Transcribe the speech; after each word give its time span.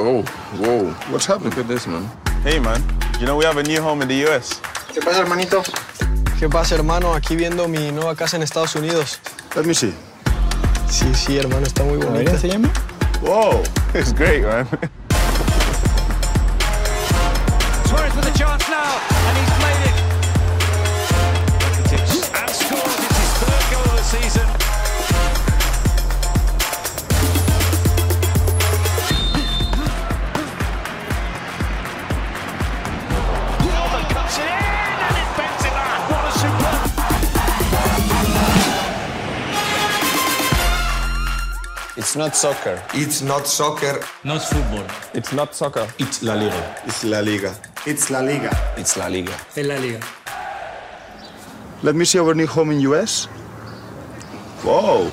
Oh, 0.00 0.22
whoa. 0.58 0.92
What's 1.10 1.26
happening? 1.26 1.50
Look 1.50 1.58
at 1.58 1.66
this, 1.66 1.88
man. 1.88 2.08
Hey, 2.44 2.60
man. 2.60 2.80
You 3.18 3.26
know 3.26 3.36
we 3.36 3.44
have 3.44 3.56
a 3.56 3.64
new 3.64 3.82
home 3.82 4.00
in 4.00 4.06
the 4.06 4.14
U.S. 4.30 4.60
¿Qué 4.94 5.00
pasa, 5.00 5.22
hermanito? 5.22 5.60
¿Qué 6.38 6.48
pasa, 6.48 6.76
hermano? 6.76 7.14
Aquí 7.14 7.34
viendo 7.34 7.66
mi 7.66 7.90
nueva 7.90 8.14
casa 8.14 8.36
en 8.36 8.44
Estados 8.44 8.76
Unidos. 8.76 9.18
Let 9.56 9.64
me 9.64 9.74
see. 9.74 9.92
Sí, 10.88 11.12
sí, 11.14 11.36
hermano, 11.36 11.66
está 11.66 11.82
muy 11.82 11.96
bonita. 11.98 12.38
se 12.38 12.48
llama? 12.48 12.70
Whoa, 13.20 13.60
it's 13.92 14.12
great, 14.12 14.44
man. 14.44 14.68
Not 42.18 42.34
soccer. 42.34 42.82
It's 42.94 43.22
not 43.22 43.46
soccer. 43.46 44.00
Not 44.24 44.42
football. 44.42 44.84
It's 45.14 45.32
not 45.32 45.54
soccer. 45.54 45.86
It's 45.98 46.20
La 46.20 46.34
Liga. 46.34 46.76
It's 46.84 47.04
La 47.04 47.20
Liga. 47.20 47.54
It's 47.86 48.10
La 48.10 48.20
Liga. 48.20 48.50
It's 48.76 48.96
La 48.96 49.06
Liga. 49.06 49.32
Es 49.56 49.64
La 49.64 49.76
Liga. 49.76 50.00
Let 51.84 51.94
me 51.94 52.04
see 52.04 52.18
our 52.18 52.34
new 52.34 52.46
home 52.46 52.72
in 52.72 52.80
US. 52.80 53.26
Whoa. 54.64 55.12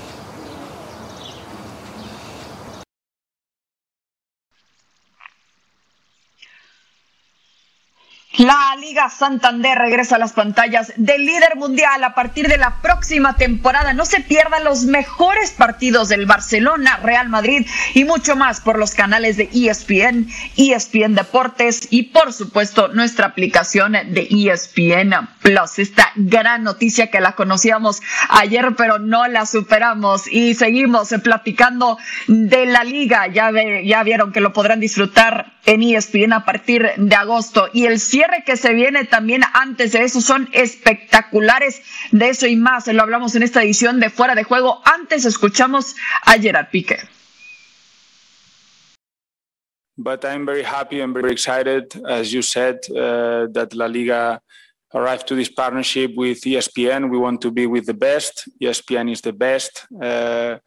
La 8.38 8.76
Liga 8.82 9.10
Santander 9.10 9.78
regresa 9.78 10.18
a 10.18 10.20
las 10.20 10.34
pantallas 10.34 10.92
del 10.98 11.26
líder 11.26 11.56
mundial 11.56 12.04
a 12.04 12.14
partir 12.14 12.50
de 12.50 12.58
la 12.58 12.82
próxima 12.82 13.38
temporada. 13.38 13.94
No 13.94 14.06
se 14.06 14.20
pierdan 14.20 14.66
los 14.66 14.84
mejores 14.84 15.52
partidos 15.52 16.10
del 16.10 16.26
Barcelona, 16.26 16.98
Real 17.02 17.30
Madrid 17.30 17.66
y 17.94 18.04
mucho 18.04 18.36
más 18.36 18.60
por 18.60 18.78
los 18.78 18.94
canales 18.94 19.38
de 19.38 19.50
ESPN, 19.54 20.28
ESPN 20.58 21.16
Deportes 21.16 21.88
y 21.92 22.04
por 22.04 22.34
supuesto 22.34 22.90
nuestra 22.90 23.28
aplicación 23.28 23.94
de 23.94 24.28
ESPN 24.30 25.14
Plus. 25.42 25.80
Esta 25.80 26.12
gran 26.16 26.64
noticia 26.64 27.10
que 27.10 27.22
la 27.22 27.34
conocíamos 27.34 28.02
ayer 28.30 28.74
pero 28.76 29.00
no 29.00 29.28
la 29.28 29.46
superamos 29.46 30.28
y 30.30 30.56
seguimos 30.56 31.14
platicando 31.24 31.98
de 32.28 32.66
la 32.66 32.84
liga. 32.84 33.28
Ya, 33.28 33.52
ve- 33.52 33.84
ya 33.88 34.04
vieron 34.04 34.34
que 34.34 34.42
lo 34.42 34.52
podrán 34.52 34.82
disfrutar 34.82 35.54
en 35.66 35.82
ESPN 35.84 36.34
a 36.34 36.46
partir 36.46 36.92
de 36.98 37.16
agosto 37.16 37.70
y 37.74 37.86
el 37.86 38.00
cierre 38.00 38.25
que 38.46 38.58
se 38.58 38.74
viene 38.74 39.06
también 39.06 39.42
antes 39.54 39.92
de 39.92 40.04
eso 40.04 40.22
son 40.22 40.50
espectaculares. 40.54 41.82
De 42.12 42.30
eso 42.30 42.48
y 42.48 42.56
más 42.56 42.88
lo 42.88 43.02
hablamos 43.02 43.36
en 43.36 43.44
esta 43.44 43.64
edición 43.64 44.00
de 44.00 44.10
Fuera 44.10 44.36
de 44.36 44.44
Juego. 44.44 44.82
Antes 44.86 45.26
escuchamos 45.26 45.96
a 46.26 46.34
Gerard 46.34 46.70
Piqué. 46.72 47.00
but 49.98 50.26
I'm 50.26 50.46
very 50.46 50.64
happy 50.64 51.00
and 51.00 51.14
very 51.14 51.32
excited, 51.32 51.96
as 52.08 52.34
you 52.34 52.42
said, 52.42 52.80
uh, 52.92 53.48
that 53.52 53.74
La 53.74 53.86
Liga 53.86 54.42
arrived 54.94 55.28
to 55.28 55.36
this 55.36 55.50
partnership 55.50 56.12
with 56.16 56.42
ESPN. 56.42 57.10
We 57.10 57.18
want 57.18 57.42
to 57.42 57.52
be 57.52 57.66
with 57.68 57.86
the 57.86 57.94
best. 57.94 58.48
ESPN 58.62 59.12
is 59.12 59.22
the 59.22 59.34
best. 59.34 59.86
Uh, 60.02 60.58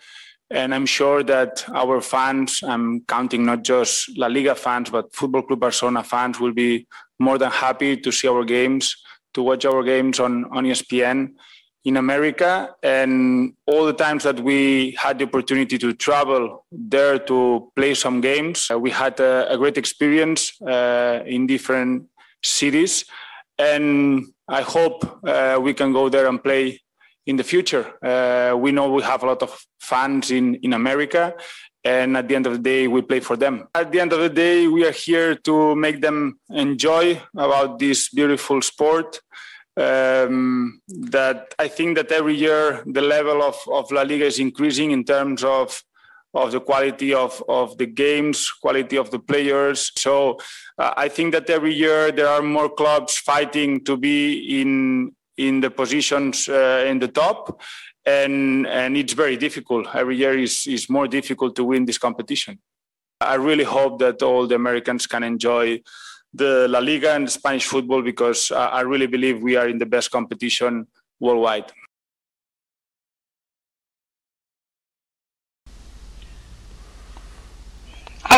and 0.50 0.74
I'm 0.74 0.86
sure 0.86 1.22
that 1.24 1.64
our 1.74 2.00
fans, 2.00 2.62
I'm 2.62 3.02
counting 3.02 3.44
not 3.44 3.64
just 3.64 4.16
La 4.16 4.28
Liga 4.28 4.54
fans, 4.54 4.90
but 4.90 5.14
Football 5.14 5.42
Club 5.42 5.60
Barcelona 5.60 6.02
fans, 6.02 6.40
will 6.40 6.54
be 6.54 6.86
more 7.18 7.38
than 7.38 7.50
happy 7.50 7.96
to 7.96 8.10
see 8.10 8.28
our 8.28 8.44
games, 8.44 8.96
to 9.34 9.42
watch 9.42 9.64
our 9.64 9.82
games 9.82 10.20
on, 10.20 10.44
on 10.46 10.64
ESPN 10.64 11.34
in 11.84 11.96
America 11.96 12.74
and 12.82 13.54
all 13.66 13.86
the 13.86 13.92
times 13.92 14.24
that 14.24 14.40
we 14.40 14.92
had 14.98 15.18
the 15.18 15.24
opportunity 15.24 15.78
to 15.78 15.92
travel 15.94 16.64
there 16.70 17.18
to 17.18 17.70
play 17.76 17.94
some 17.94 18.20
games, 18.20 18.70
uh, 18.70 18.78
we 18.78 18.90
had 18.90 19.18
a, 19.20 19.50
a 19.52 19.56
great 19.56 19.78
experience 19.78 20.60
uh, 20.62 21.22
in 21.26 21.46
different 21.46 22.06
cities. 22.42 23.04
And 23.58 24.26
I 24.48 24.62
hope 24.62 25.20
uh, 25.26 25.58
we 25.60 25.72
can 25.74 25.92
go 25.92 26.08
there 26.08 26.26
and 26.26 26.42
play 26.42 26.80
in 27.28 27.36
the 27.36 27.44
future. 27.44 27.84
Uh, 28.02 28.56
we 28.56 28.72
know 28.72 28.90
we 28.90 29.02
have 29.02 29.22
a 29.22 29.26
lot 29.26 29.42
of 29.42 29.52
fans 29.78 30.30
in, 30.30 30.56
in 30.66 30.72
America. 30.72 31.34
And 31.84 32.16
at 32.16 32.26
the 32.26 32.34
end 32.34 32.46
of 32.46 32.54
the 32.54 32.64
day, 32.72 32.88
we 32.88 33.02
play 33.02 33.20
for 33.20 33.36
them. 33.36 33.68
At 33.74 33.92
the 33.92 34.00
end 34.00 34.12
of 34.12 34.20
the 34.20 34.30
day, 34.30 34.66
we 34.66 34.84
are 34.84 34.96
here 35.06 35.36
to 35.48 35.76
make 35.76 36.00
them 36.00 36.40
enjoy 36.50 37.20
about 37.36 37.78
this 37.78 38.08
beautiful 38.08 38.60
sport 38.62 39.20
um, 39.76 40.80
that 40.88 41.54
I 41.58 41.68
think 41.68 41.96
that 41.96 42.10
every 42.10 42.34
year 42.34 42.82
the 42.84 43.02
level 43.02 43.42
of, 43.42 43.56
of 43.70 43.92
La 43.92 44.02
Liga 44.02 44.24
is 44.24 44.38
increasing 44.38 44.90
in 44.90 45.04
terms 45.04 45.44
of 45.44 45.82
of 46.34 46.52
the 46.52 46.60
quality 46.60 47.14
of, 47.14 47.42
of 47.48 47.78
the 47.78 47.86
games, 47.86 48.50
quality 48.50 48.96
of 48.96 49.10
the 49.10 49.18
players. 49.18 49.90
So 49.96 50.38
uh, 50.76 50.92
I 50.96 51.08
think 51.08 51.32
that 51.32 51.48
every 51.48 51.72
year 51.72 52.12
there 52.12 52.28
are 52.28 52.42
more 52.42 52.68
clubs 52.68 53.16
fighting 53.16 53.82
to 53.84 53.96
be 53.96 54.60
in 54.60 55.14
in 55.38 55.60
the 55.60 55.70
positions 55.70 56.48
uh, 56.48 56.84
in 56.86 56.98
the 56.98 57.08
top, 57.08 57.60
and 58.04 58.66
and 58.66 58.96
it's 58.96 59.14
very 59.14 59.36
difficult. 59.36 59.86
Every 59.94 60.16
year 60.16 60.36
is 60.36 60.66
is 60.66 60.90
more 60.90 61.08
difficult 61.08 61.56
to 61.56 61.64
win 61.64 61.86
this 61.86 61.98
competition. 61.98 62.58
I 63.20 63.34
really 63.34 63.64
hope 63.64 63.98
that 64.00 64.22
all 64.22 64.46
the 64.46 64.54
Americans 64.54 65.06
can 65.06 65.22
enjoy 65.22 65.82
the 66.34 66.68
La 66.68 66.78
Liga 66.78 67.14
and 67.14 67.30
Spanish 67.30 67.66
football 67.66 68.02
because 68.02 68.52
I 68.52 68.82
really 68.82 69.06
believe 69.06 69.42
we 69.42 69.56
are 69.56 69.68
in 69.68 69.78
the 69.78 69.86
best 69.86 70.10
competition 70.10 70.86
worldwide. 71.18 71.72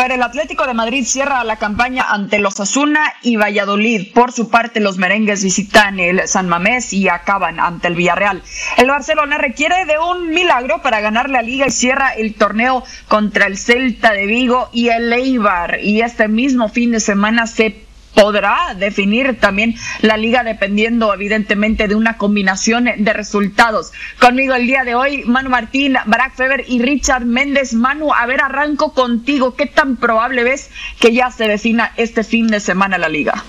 El 0.09 0.23
Atlético 0.23 0.65
de 0.65 0.73
Madrid 0.73 1.05
cierra 1.05 1.43
la 1.43 1.57
campaña 1.57 2.05
ante 2.09 2.39
los 2.39 2.59
Asuna 2.59 3.13
y 3.21 3.35
Valladolid. 3.35 4.11
Por 4.13 4.31
su 4.31 4.49
parte, 4.49 4.79
los 4.79 4.97
merengues 4.97 5.43
visitan 5.43 5.99
el 5.99 6.27
San 6.27 6.49
Mamés 6.49 6.91
y 6.91 7.07
acaban 7.07 7.59
ante 7.59 7.87
el 7.87 7.95
Villarreal. 7.95 8.41
El 8.77 8.87
Barcelona 8.87 9.37
requiere 9.37 9.85
de 9.85 9.99
un 9.99 10.29
milagro 10.29 10.81
para 10.81 11.01
ganar 11.01 11.29
la 11.29 11.43
liga 11.43 11.67
y 11.67 11.71
cierra 11.71 12.15
el 12.15 12.33
torneo 12.33 12.83
contra 13.07 13.45
el 13.45 13.59
Celta 13.59 14.11
de 14.13 14.25
Vigo 14.25 14.69
y 14.73 14.89
el 14.89 15.13
Eibar. 15.13 15.79
Y 15.83 16.01
este 16.01 16.27
mismo 16.27 16.67
fin 16.67 16.91
de 16.91 16.99
semana 16.99 17.45
se 17.45 17.85
podrá 18.13 18.75
definir 18.77 19.39
también 19.39 19.75
la 20.01 20.17
liga 20.17 20.43
dependiendo 20.43 21.13
evidentemente 21.13 21.87
de 21.87 21.95
una 21.95 22.17
combinación 22.17 22.89
de 22.97 23.13
resultados. 23.13 23.91
Conmigo 24.19 24.53
el 24.53 24.67
día 24.67 24.83
de 24.83 24.95
hoy, 24.95 25.23
Manu 25.25 25.49
Martín, 25.49 25.95
Barack 26.05 26.35
Feber 26.35 26.65
y 26.67 26.81
Richard 26.81 27.25
Méndez. 27.25 27.73
Manu, 27.73 28.13
a 28.13 28.25
ver, 28.25 28.41
arranco 28.41 28.93
contigo. 28.93 29.55
¿Qué 29.55 29.65
tan 29.65 29.97
probable 29.97 30.43
ves 30.43 30.69
que 30.99 31.13
ya 31.13 31.31
se 31.31 31.47
defina 31.47 31.93
este 31.97 32.23
fin 32.23 32.47
de 32.47 32.59
semana 32.59 32.97
la 32.97 33.09
liga? 33.09 33.43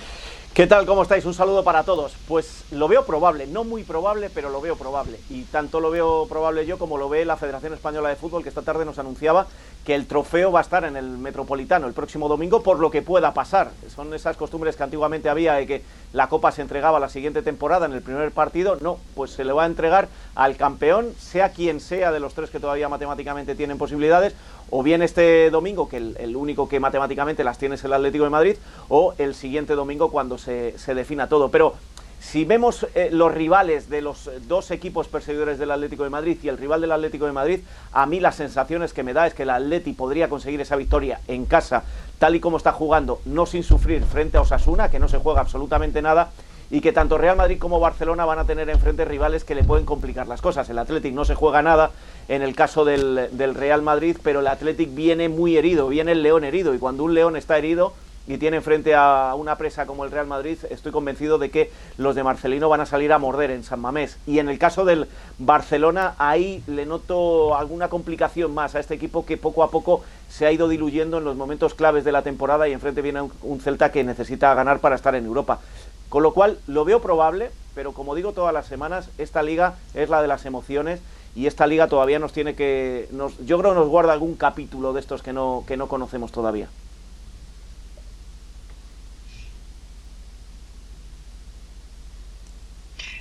¿Qué 0.54 0.66
tal? 0.66 0.84
¿Cómo 0.84 1.02
estáis? 1.02 1.24
Un 1.24 1.32
saludo 1.32 1.64
para 1.64 1.82
todos. 1.82 2.12
Pues 2.28 2.64
lo 2.72 2.86
veo 2.86 3.06
probable, 3.06 3.46
no 3.46 3.64
muy 3.64 3.84
probable, 3.84 4.28
pero 4.28 4.50
lo 4.50 4.60
veo 4.60 4.76
probable. 4.76 5.18
Y 5.30 5.44
tanto 5.44 5.80
lo 5.80 5.90
veo 5.90 6.26
probable 6.28 6.66
yo 6.66 6.76
como 6.76 6.98
lo 6.98 7.08
ve 7.08 7.24
la 7.24 7.38
Federación 7.38 7.72
Española 7.72 8.10
de 8.10 8.16
Fútbol, 8.16 8.42
que 8.42 8.50
esta 8.50 8.60
tarde 8.60 8.84
nos 8.84 8.98
anunciaba 8.98 9.46
que 9.84 9.94
el 9.94 10.06
trofeo 10.06 10.52
va 10.52 10.60
a 10.60 10.62
estar 10.62 10.84
en 10.84 10.96
el 10.96 11.18
Metropolitano 11.18 11.86
el 11.86 11.92
próximo 11.92 12.28
domingo 12.28 12.62
por 12.62 12.78
lo 12.78 12.90
que 12.90 13.02
pueda 13.02 13.34
pasar. 13.34 13.70
Son 13.94 14.14
esas 14.14 14.36
costumbres 14.36 14.76
que 14.76 14.82
antiguamente 14.84 15.28
había 15.28 15.54
de 15.54 15.66
que 15.66 15.82
la 16.12 16.28
Copa 16.28 16.52
se 16.52 16.62
entregaba 16.62 17.00
la 17.00 17.08
siguiente 17.08 17.42
temporada 17.42 17.86
en 17.86 17.92
el 17.92 18.02
primer 18.02 18.30
partido. 18.30 18.76
No, 18.80 18.98
pues 19.14 19.32
se 19.32 19.44
le 19.44 19.52
va 19.52 19.64
a 19.64 19.66
entregar 19.66 20.08
al 20.34 20.56
campeón, 20.56 21.12
sea 21.18 21.50
quien 21.50 21.80
sea 21.80 22.12
de 22.12 22.20
los 22.20 22.34
tres 22.34 22.50
que 22.50 22.60
todavía 22.60 22.88
matemáticamente 22.88 23.54
tienen 23.54 23.78
posibilidades, 23.78 24.34
o 24.70 24.82
bien 24.82 25.02
este 25.02 25.50
domingo, 25.50 25.88
que 25.88 25.96
el, 25.96 26.36
único 26.36 26.68
que 26.68 26.80
matemáticamente 26.80 27.44
las 27.44 27.58
tiene 27.58 27.74
es 27.74 27.84
el 27.84 27.92
Atlético 27.92 28.24
de 28.24 28.30
Madrid, 28.30 28.56
o 28.88 29.14
el 29.18 29.34
siguiente 29.34 29.74
domingo 29.74 30.10
cuando 30.10 30.38
se, 30.38 30.78
se 30.78 30.94
defina 30.94 31.28
todo. 31.28 31.50
Pero 31.50 31.74
si 32.22 32.44
vemos 32.44 32.86
eh, 32.94 33.08
los 33.10 33.34
rivales 33.34 33.90
de 33.90 34.00
los 34.00 34.30
dos 34.46 34.70
equipos 34.70 35.08
perseguidores 35.08 35.58
del 35.58 35.72
Atlético 35.72 36.04
de 36.04 36.10
Madrid 36.10 36.38
y 36.40 36.48
el 36.48 36.56
rival 36.56 36.80
del 36.80 36.92
Atlético 36.92 37.26
de 37.26 37.32
Madrid, 37.32 37.60
a 37.92 38.06
mí 38.06 38.20
las 38.20 38.36
sensaciones 38.36 38.92
que 38.92 39.02
me 39.02 39.12
da 39.12 39.26
es 39.26 39.34
que 39.34 39.42
el 39.42 39.50
Atleti 39.50 39.92
podría 39.92 40.28
conseguir 40.28 40.60
esa 40.60 40.76
victoria 40.76 41.20
en 41.26 41.46
casa, 41.46 41.82
tal 42.20 42.36
y 42.36 42.40
como 42.40 42.58
está 42.58 42.70
jugando, 42.70 43.20
no 43.24 43.44
sin 43.44 43.64
sufrir 43.64 44.04
frente 44.04 44.36
a 44.36 44.42
Osasuna, 44.42 44.88
que 44.88 45.00
no 45.00 45.08
se 45.08 45.18
juega 45.18 45.40
absolutamente 45.40 46.00
nada, 46.00 46.30
y 46.70 46.80
que 46.80 46.92
tanto 46.92 47.18
Real 47.18 47.36
Madrid 47.36 47.58
como 47.58 47.80
Barcelona 47.80 48.24
van 48.24 48.38
a 48.38 48.46
tener 48.46 48.70
enfrente 48.70 49.04
rivales 49.04 49.44
que 49.44 49.56
le 49.56 49.64
pueden 49.64 49.84
complicar 49.84 50.28
las 50.28 50.40
cosas. 50.40 50.70
El 50.70 50.78
Athletic 50.78 51.12
no 51.12 51.24
se 51.24 51.34
juega 51.34 51.60
nada 51.60 51.90
en 52.28 52.40
el 52.40 52.54
caso 52.54 52.84
del, 52.84 53.28
Real 53.54 53.82
Madrid, 53.82 54.16
pero 54.22 54.40
el 54.40 54.46
Athletic 54.46 54.94
viene 54.94 55.28
muy 55.28 55.56
herido, 55.56 55.88
viene 55.88 56.12
el 56.12 56.22
león 56.22 56.44
herido, 56.44 56.72
y 56.72 56.78
cuando 56.78 57.02
un 57.02 57.14
león 57.14 57.36
está 57.36 57.58
herido, 57.58 57.92
y 58.26 58.38
tiene 58.38 58.60
frente 58.60 58.94
a 58.94 59.34
una 59.36 59.56
presa 59.56 59.86
como 59.86 60.04
el 60.04 60.10
Real 60.10 60.26
Madrid, 60.26 60.58
estoy 60.70 60.92
convencido 60.92 61.38
de 61.38 61.50
que 61.50 61.70
los 61.98 62.14
de 62.14 62.22
Marcelino 62.22 62.68
van 62.68 62.80
a 62.80 62.86
salir 62.86 63.12
a 63.12 63.18
morder 63.18 63.50
en 63.50 63.64
San 63.64 63.80
Mamés. 63.80 64.16
Y 64.26 64.38
en 64.38 64.48
el 64.48 64.58
caso 64.58 64.84
del 64.84 65.08
Barcelona, 65.38 66.14
ahí 66.18 66.62
le 66.66 66.86
noto 66.86 67.56
alguna 67.56 67.88
complicación 67.88 68.54
más 68.54 68.74
a 68.74 68.80
este 68.80 68.94
equipo 68.94 69.26
que 69.26 69.36
poco 69.36 69.64
a 69.64 69.70
poco 69.70 70.02
se 70.28 70.46
ha 70.46 70.52
ido 70.52 70.68
diluyendo 70.68 71.18
en 71.18 71.24
los 71.24 71.36
momentos 71.36 71.74
claves 71.74 72.04
de 72.04 72.12
la 72.12 72.22
temporada 72.22 72.68
y 72.68 72.72
enfrente 72.72 73.02
viene 73.02 73.22
un, 73.22 73.32
un 73.42 73.60
Celta 73.60 73.90
que 73.90 74.04
necesita 74.04 74.54
ganar 74.54 74.78
para 74.78 74.94
estar 74.94 75.14
en 75.14 75.26
Europa. 75.26 75.58
Con 76.08 76.22
lo 76.22 76.32
cual 76.32 76.58
lo 76.66 76.84
veo 76.84 77.00
probable, 77.00 77.50
pero 77.74 77.92
como 77.92 78.14
digo 78.14 78.32
todas 78.32 78.54
las 78.54 78.66
semanas, 78.66 79.08
esta 79.18 79.42
liga 79.42 79.74
es 79.94 80.10
la 80.10 80.22
de 80.22 80.28
las 80.28 80.44
emociones 80.44 81.00
y 81.34 81.46
esta 81.46 81.66
liga 81.66 81.88
todavía 81.88 82.18
nos 82.18 82.32
tiene 82.32 82.54
que, 82.54 83.08
nos, 83.10 83.38
yo 83.46 83.58
creo 83.58 83.72
que 83.72 83.80
nos 83.80 83.88
guarda 83.88 84.12
algún 84.12 84.34
capítulo 84.34 84.92
de 84.92 85.00
estos 85.00 85.22
que 85.22 85.32
no, 85.32 85.64
que 85.66 85.76
no 85.76 85.88
conocemos 85.88 86.30
todavía. 86.30 86.68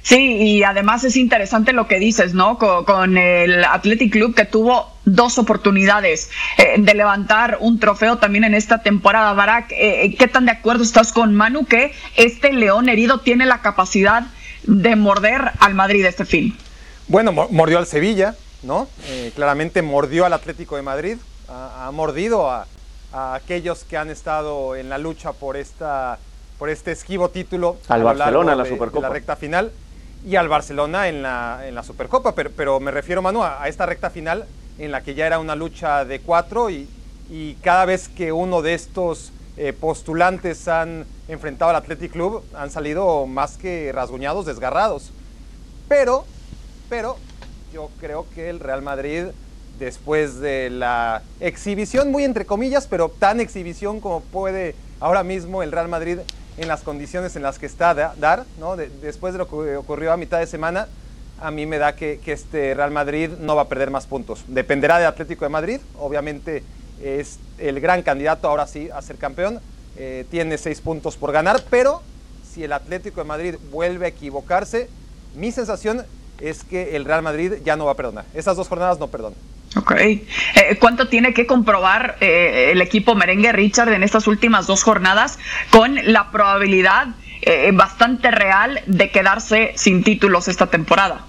Sí, 0.03 0.37
y 0.37 0.63
además 0.63 1.03
es 1.03 1.15
interesante 1.15 1.73
lo 1.73 1.87
que 1.87 1.99
dices, 1.99 2.33
¿no? 2.33 2.57
Con, 2.57 2.85
con 2.85 3.17
el 3.17 3.63
Athletic 3.63 4.11
Club 4.11 4.33
que 4.33 4.45
tuvo 4.45 4.91
dos 5.05 5.37
oportunidades 5.37 6.29
eh, 6.57 6.75
de 6.77 6.93
levantar 6.93 7.57
un 7.59 7.79
trofeo 7.79 8.17
también 8.17 8.43
en 8.43 8.53
esta 8.53 8.81
temporada. 8.81 9.33
Barak, 9.33 9.71
eh, 9.71 10.15
¿qué 10.17 10.27
tan 10.27 10.45
de 10.45 10.51
acuerdo 10.51 10.83
estás 10.83 11.11
con 11.11 11.35
Manu 11.35 11.65
que 11.65 11.93
este 12.15 12.53
león 12.53 12.89
herido 12.89 13.19
tiene 13.19 13.45
la 13.45 13.61
capacidad 13.61 14.23
de 14.63 14.95
morder 14.95 15.51
al 15.59 15.73
Madrid 15.73 16.05
este 16.05 16.25
fin? 16.25 16.57
Bueno, 17.07 17.31
mordió 17.31 17.77
al 17.77 17.87
Sevilla, 17.87 18.35
¿no? 18.63 18.87
Eh, 19.07 19.31
claramente 19.35 19.81
mordió 19.81 20.25
al 20.25 20.33
Atlético 20.33 20.75
de 20.75 20.81
Madrid, 20.81 21.17
ha, 21.47 21.87
ha 21.87 21.91
mordido 21.91 22.49
a, 22.49 22.67
a, 23.11 23.35
aquellos 23.35 23.83
que 23.83 23.97
han 23.97 24.09
estado 24.09 24.75
en 24.75 24.89
la 24.89 24.97
lucha 24.97 25.33
por 25.33 25.57
esta 25.57 26.19
por 26.57 26.69
este 26.69 26.91
esquivo 26.91 27.29
título 27.29 27.77
al 27.87 28.03
Barcelona 28.03 28.51
en 28.51 28.57
la 28.59 28.65
Supercopa, 28.65 29.07
de 29.07 29.09
la 29.09 29.13
recta 29.15 29.35
final 29.35 29.71
y 30.25 30.35
al 30.35 30.47
Barcelona 30.47 31.07
en 31.07 31.23
la, 31.23 31.61
en 31.65 31.75
la 31.75 31.83
Supercopa, 31.83 32.35
pero, 32.35 32.51
pero, 32.55 32.79
me 32.79 32.91
refiero, 32.91 33.21
Manu, 33.21 33.43
a, 33.43 33.67
esta 33.67 33.85
recta 33.85 34.09
final 34.09 34.45
en 34.77 34.91
la 34.91 35.01
que 35.01 35.15
ya 35.15 35.25
era 35.25 35.39
una 35.39 35.55
lucha 35.55 36.05
de 36.05 36.19
cuatro 36.19 36.69
y, 36.69 36.87
y 37.29 37.55
cada 37.55 37.85
vez 37.85 38.07
que 38.07 38.31
uno 38.31 38.61
de 38.61 38.73
estos 38.73 39.31
eh, 39.57 39.73
postulantes 39.73 40.67
han 40.67 41.05
enfrentado 41.27 41.71
al 41.71 41.77
Athletic 41.77 42.11
Club 42.11 42.43
han 42.55 42.69
salido 42.69 43.25
más 43.25 43.57
que 43.57 43.91
rasguñados, 43.93 44.45
desgarrados. 44.45 45.11
Pero, 45.87 46.25
pero 46.89 47.17
yo 47.73 47.89
creo 47.99 48.25
que 48.33 48.49
el 48.49 48.59
Real 48.59 48.81
Madrid, 48.81 49.25
después 49.77 50.39
de 50.39 50.69
la 50.69 51.21
exhibición, 51.39 52.11
muy 52.11 52.23
entre 52.23 52.45
comillas, 52.45 52.87
pero 52.87 53.09
tan 53.09 53.39
exhibición 53.39 53.99
como 53.99 54.21
puede 54.21 54.75
ahora 54.99 55.23
mismo 55.23 55.63
el 55.63 55.71
Real 55.71 55.87
Madrid 55.87 56.19
en 56.57 56.67
las 56.67 56.81
condiciones 56.81 57.35
en 57.35 57.43
las 57.43 57.59
que 57.59 57.65
está 57.65 57.93
dar, 57.93 58.45
después 59.01 59.33
de 59.33 59.39
lo 59.39 59.47
que 59.47 59.75
ocurrió 59.75 60.11
a 60.11 60.17
mitad 60.17 60.39
de 60.39 60.47
semana, 60.47 60.87
a 61.39 61.49
mí 61.49 61.65
me 61.65 61.77
da 61.77 61.95
que, 61.95 62.19
que, 62.23 62.33
este 62.33 62.73
Real 62.75 62.91
Madrid 62.91 63.29
no 63.39 63.55
va 63.55 63.63
a 63.63 63.67
perder 63.67 63.89
más 63.89 64.05
puntos. 64.05 64.43
Dependerá 64.47 64.99
de 64.99 65.05
Atlético 65.05 65.45
de 65.45 65.49
Madrid, 65.49 65.79
obviamente 65.97 66.63
es 67.01 67.39
el 67.57 67.79
gran 67.79 68.03
candidato 68.03 68.47
ahora 68.47 68.67
sí 68.67 68.89
a 68.93 69.01
ser 69.01 69.17
campeón, 69.17 69.59
eh, 69.97 70.25
tiene 70.29 70.57
seis 70.57 70.81
puntos 70.81 71.17
por 71.17 71.31
ganar, 71.31 71.63
pero 71.69 72.01
si 72.53 72.63
el 72.63 72.73
Atlético 72.73 73.21
de 73.21 73.27
Madrid 73.27 73.55
vuelve 73.71 74.05
a 74.05 74.09
equivocarse, 74.09 74.89
mi 75.35 75.51
sensación 75.51 76.05
es 76.39 76.63
que 76.63 76.95
el 76.95 77.05
Real 77.05 77.21
Madrid 77.21 77.55
ya 77.63 77.75
no 77.75 77.85
va 77.85 77.91
a 77.91 77.95
perdonar. 77.95 78.25
Esas 78.33 78.57
dos 78.57 78.67
jornadas 78.67 78.99
no 78.99 79.07
perdonan. 79.07 79.37
Ok. 79.75 79.91
Eh, 79.91 80.21
¿Cuánto 80.79 81.07
tiene 81.07 81.33
que 81.33 81.45
comprobar 81.45 82.17
eh, 82.19 82.71
el 82.71 82.81
equipo 82.81 83.15
merengue 83.15 83.51
Richard 83.51 83.93
en 83.93 84.03
estas 84.03 84.27
últimas 84.27 84.67
dos 84.67 84.83
jornadas 84.83 85.39
con 85.69 85.95
la 86.03 86.29
probabilidad 86.31 87.07
eh, 87.41 87.69
bastante 87.73 88.31
real 88.31 88.81
de 88.85 89.09
quedarse 89.11 89.71
sin 89.75 90.03
títulos 90.03 90.47
esta 90.47 90.67
temporada? 90.67 91.25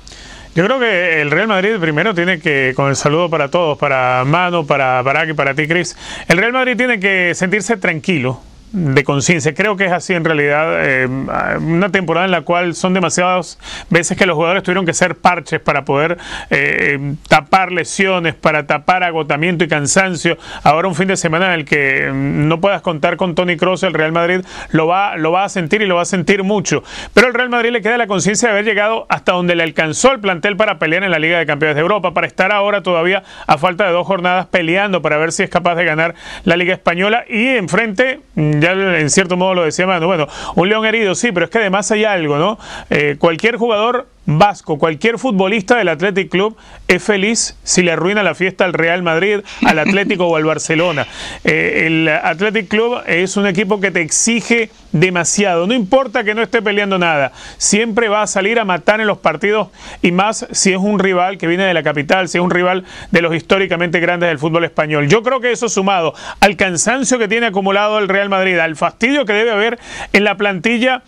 Yo 0.54 0.66
creo 0.66 0.78
que 0.78 1.22
el 1.22 1.30
Real 1.30 1.48
Madrid 1.48 1.76
primero 1.80 2.14
tiene 2.14 2.38
que, 2.38 2.74
con 2.76 2.90
el 2.90 2.96
saludo 2.96 3.30
para 3.30 3.48
todos, 3.48 3.78
para 3.78 4.22
Mano, 4.26 4.66
para 4.66 5.00
Barak 5.00 5.30
y 5.30 5.32
para 5.32 5.54
ti, 5.54 5.66
Chris, 5.66 5.96
el 6.28 6.36
Real 6.36 6.52
Madrid 6.52 6.76
tiene 6.76 7.00
que 7.00 7.34
sentirse 7.34 7.78
tranquilo, 7.78 8.42
de 8.72 9.04
conciencia. 9.04 9.54
Creo 9.54 9.76
que 9.76 9.86
es 9.86 9.92
así 9.92 10.14
en 10.14 10.24
realidad. 10.24 10.84
Eh, 10.84 11.06
una 11.06 11.90
temporada 11.90 12.24
en 12.26 12.32
la 12.32 12.40
cual 12.40 12.74
son 12.74 12.94
demasiadas 12.94 13.58
veces 13.90 14.16
que 14.16 14.26
los 14.26 14.34
jugadores 14.34 14.62
tuvieron 14.62 14.86
que 14.86 14.94
ser 14.94 15.16
parches 15.16 15.60
para 15.60 15.84
poder 15.84 16.18
eh, 16.50 17.14
tapar 17.28 17.70
lesiones, 17.70 18.34
para 18.34 18.66
tapar 18.66 19.04
agotamiento 19.04 19.64
y 19.64 19.68
cansancio. 19.68 20.38
Ahora 20.62 20.88
un 20.88 20.94
fin 20.94 21.08
de 21.08 21.16
semana 21.16 21.46
en 21.46 21.60
el 21.60 21.64
que 21.64 22.10
no 22.12 22.60
puedas 22.60 22.82
contar 22.82 23.16
con 23.16 23.34
Tony 23.34 23.56
Kroos, 23.56 23.82
el 23.82 23.94
Real 23.94 24.12
Madrid 24.12 24.40
lo 24.70 24.86
va, 24.86 25.16
lo 25.16 25.32
va 25.32 25.44
a 25.44 25.48
sentir 25.48 25.82
y 25.82 25.86
lo 25.86 25.96
va 25.96 26.02
a 26.02 26.06
sentir 26.06 26.42
mucho. 26.42 26.82
Pero 27.12 27.26
al 27.26 27.34
Real 27.34 27.50
Madrid 27.50 27.70
le 27.70 27.82
queda 27.82 27.98
la 27.98 28.06
conciencia 28.06 28.48
de 28.48 28.52
haber 28.52 28.64
llegado 28.64 29.06
hasta 29.08 29.32
donde 29.32 29.54
le 29.54 29.62
alcanzó 29.62 30.12
el 30.12 30.20
plantel 30.20 30.56
para 30.56 30.78
pelear 30.78 31.04
en 31.04 31.10
la 31.10 31.18
Liga 31.18 31.38
de 31.38 31.46
Campeones 31.46 31.76
de 31.76 31.82
Europa, 31.82 32.14
para 32.14 32.26
estar 32.26 32.52
ahora 32.52 32.82
todavía 32.82 33.22
a 33.46 33.58
falta 33.58 33.84
de 33.84 33.92
dos 33.92 34.06
jornadas 34.06 34.46
peleando 34.46 35.02
para 35.02 35.18
ver 35.18 35.32
si 35.32 35.42
es 35.42 35.50
capaz 35.50 35.74
de 35.74 35.84
ganar 35.84 36.14
la 36.44 36.56
Liga 36.56 36.72
Española 36.72 37.24
y 37.28 37.48
enfrente 37.48 38.20
ya 38.62 38.72
en 38.72 39.10
cierto 39.10 39.36
modo 39.36 39.54
lo 39.54 39.64
decía 39.64 39.86
Manu, 39.86 40.06
bueno, 40.06 40.26
un 40.54 40.68
león 40.68 40.86
herido 40.86 41.14
sí, 41.14 41.32
pero 41.32 41.44
es 41.44 41.50
que 41.50 41.58
además 41.58 41.90
hay 41.90 42.04
algo, 42.04 42.38
¿no? 42.38 42.58
Eh, 42.90 43.16
cualquier 43.18 43.56
jugador 43.56 44.06
vasco, 44.24 44.78
cualquier 44.78 45.18
futbolista 45.18 45.76
del 45.76 45.88
Athletic 45.88 46.30
Club 46.30 46.56
es 46.88 47.02
feliz 47.02 47.56
si 47.64 47.82
le 47.82 47.92
arruina 47.92 48.22
la 48.22 48.34
fiesta 48.34 48.64
al 48.64 48.72
Real 48.72 49.02
Madrid, 49.02 49.40
al 49.64 49.78
Atlético 49.78 50.26
o 50.26 50.36
al 50.36 50.44
Barcelona. 50.44 51.06
Eh, 51.44 51.84
el 51.86 52.08
Athletic 52.08 52.68
Club 52.68 53.02
es 53.06 53.36
un 53.36 53.46
equipo 53.46 53.80
que 53.80 53.90
te 53.90 54.00
exige 54.00 54.70
demasiado, 54.92 55.66
no 55.66 55.74
importa 55.74 56.22
que 56.22 56.34
no 56.34 56.42
esté 56.42 56.60
peleando 56.60 56.98
nada, 56.98 57.32
siempre 57.56 58.08
va 58.08 58.22
a 58.22 58.26
salir 58.26 58.60
a 58.60 58.64
matar 58.64 59.00
en 59.00 59.06
los 59.06 59.18
partidos 59.18 59.68
y 60.02 60.12
más 60.12 60.46
si 60.50 60.72
es 60.72 60.78
un 60.78 60.98
rival 60.98 61.38
que 61.38 61.46
viene 61.46 61.64
de 61.64 61.74
la 61.74 61.82
capital, 61.82 62.28
si 62.28 62.38
es 62.38 62.44
un 62.44 62.50
rival 62.50 62.84
de 63.10 63.22
los 63.22 63.34
históricamente 63.34 64.00
grandes 64.00 64.28
del 64.28 64.38
fútbol 64.38 64.64
español. 64.64 65.08
Yo 65.08 65.22
creo 65.22 65.40
que 65.40 65.50
eso 65.50 65.68
sumado 65.68 66.14
al 66.40 66.56
cansancio 66.56 67.18
que 67.18 67.28
tiene 67.28 67.46
acumulado 67.46 67.98
el 67.98 68.08
Real 68.08 68.28
Madrid, 68.28 68.58
al 68.58 68.76
fastidio 68.76 69.24
que 69.24 69.32
debe 69.32 69.50
haber 69.50 69.78
en 70.12 70.24
la 70.24 70.36
plantilla, 70.36 71.02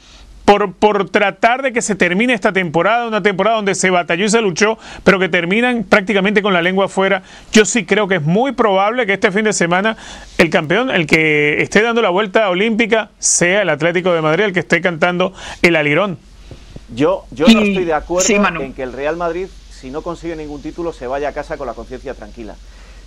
por, 0.45 0.73
por, 0.75 1.09
tratar 1.11 1.63
de 1.63 1.73
que 1.73 1.81
se 1.81 1.95
termine 1.95 2.35
esta 2.35 2.53
temporada, 2.53 3.07
una 3.07 3.23
temporada 3.23 3.57
donde 3.57 3.75
se 3.75 3.91
batalló 3.91 4.27
y 4.27 4.29
se 4.29 4.41
luchó, 4.41 4.79
pero 5.03 5.19
que 5.19 5.29
terminan 5.29 5.85
prácticamente 5.85 6.43
con 6.43 6.53
la 6.53 6.63
lengua 6.63 6.87
afuera. 6.87 7.23
Yo 7.53 7.65
sí 7.65 7.85
creo 7.85 8.09
que 8.09 8.17
es 8.17 8.23
muy 8.23 8.53
probable 8.53 9.07
que 9.07 9.15
este 9.15 9.33
fin 9.33 9.45
de 9.45 9.53
semana 9.53 9.97
el 10.39 10.51
campeón, 10.51 10.91
el 10.91 11.07
que 11.07 11.63
esté 11.63 11.83
dando 11.83 12.03
la 12.03 12.11
vuelta 12.11 12.49
olímpica, 12.51 13.11
sea 13.19 13.63
el 13.63 13.71
Atlético 13.71 14.13
de 14.13 14.21
Madrid, 14.21 14.45
el 14.45 14.53
que 14.53 14.61
esté 14.61 14.81
cantando 14.81 15.33
el 15.63 15.77
alirón. 15.77 16.19
Yo, 16.95 17.25
yo 17.31 17.47
no 17.47 17.61
estoy 17.61 17.85
de 17.85 17.95
acuerdo 17.95 18.27
sí, 18.27 18.35
en 18.35 18.75
que 18.75 18.83
el 18.83 18.93
Real 18.93 19.17
Madrid, 19.17 19.49
si 19.71 19.91
no 19.91 20.03
consigue 20.03 20.37
ningún 20.37 20.61
título, 20.61 20.93
se 20.93 21.07
vaya 21.07 21.31
a 21.31 21.33
casa 21.33 21.57
con 21.57 21.67
la 21.67 21.75
conciencia 21.75 22.15
tranquila. 22.15 22.55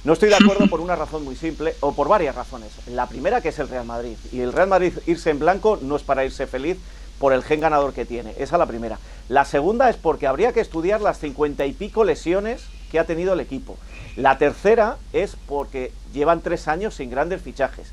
No 0.03 0.13
estoy 0.13 0.29
de 0.29 0.35
acuerdo 0.35 0.67
por 0.69 0.81
una 0.81 0.95
razón 0.95 1.23
muy 1.23 1.35
simple, 1.35 1.75
o 1.81 1.93
por 1.93 2.07
varias 2.07 2.35
razones. 2.35 2.71
La 2.87 3.07
primera 3.07 3.41
que 3.41 3.49
es 3.49 3.59
el 3.59 3.69
Real 3.69 3.85
Madrid. 3.85 4.17
Y 4.31 4.39
el 4.39 4.53
Real 4.53 4.67
Madrid 4.67 4.93
irse 5.05 5.29
en 5.29 5.39
blanco 5.39 5.79
no 5.81 5.95
es 5.95 6.03
para 6.03 6.25
irse 6.25 6.47
feliz, 6.47 6.77
por 7.19 7.33
el 7.33 7.43
gen 7.43 7.59
ganador 7.59 7.93
que 7.93 8.05
tiene. 8.05 8.31
Esa 8.31 8.55
es 8.55 8.59
la 8.59 8.65
primera. 8.65 8.99
La 9.29 9.45
segunda 9.45 9.89
es 9.89 9.97
porque 9.97 10.27
habría 10.27 10.53
que 10.53 10.61
estudiar 10.61 11.01
las 11.01 11.19
cincuenta 11.19 11.65
y 11.65 11.73
pico 11.73 12.03
lesiones 12.03 12.63
que 12.91 12.99
ha 12.99 13.05
tenido 13.05 13.33
el 13.33 13.39
equipo. 13.39 13.77
La 14.15 14.37
tercera 14.37 14.97
es 15.13 15.35
porque 15.47 15.91
llevan 16.13 16.41
tres 16.41 16.67
años 16.67 16.95
sin 16.95 17.09
grandes 17.09 17.41
fichajes. 17.41 17.91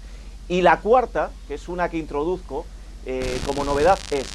Y 0.49 0.63
la 0.63 0.81
cuarta, 0.81 1.31
que 1.49 1.55
es 1.55 1.69
una 1.69 1.89
que 1.89 1.99
introduzco 1.99 2.67
eh, 3.07 3.41
como 3.47 3.65
novedad, 3.65 3.99
es 4.11 4.27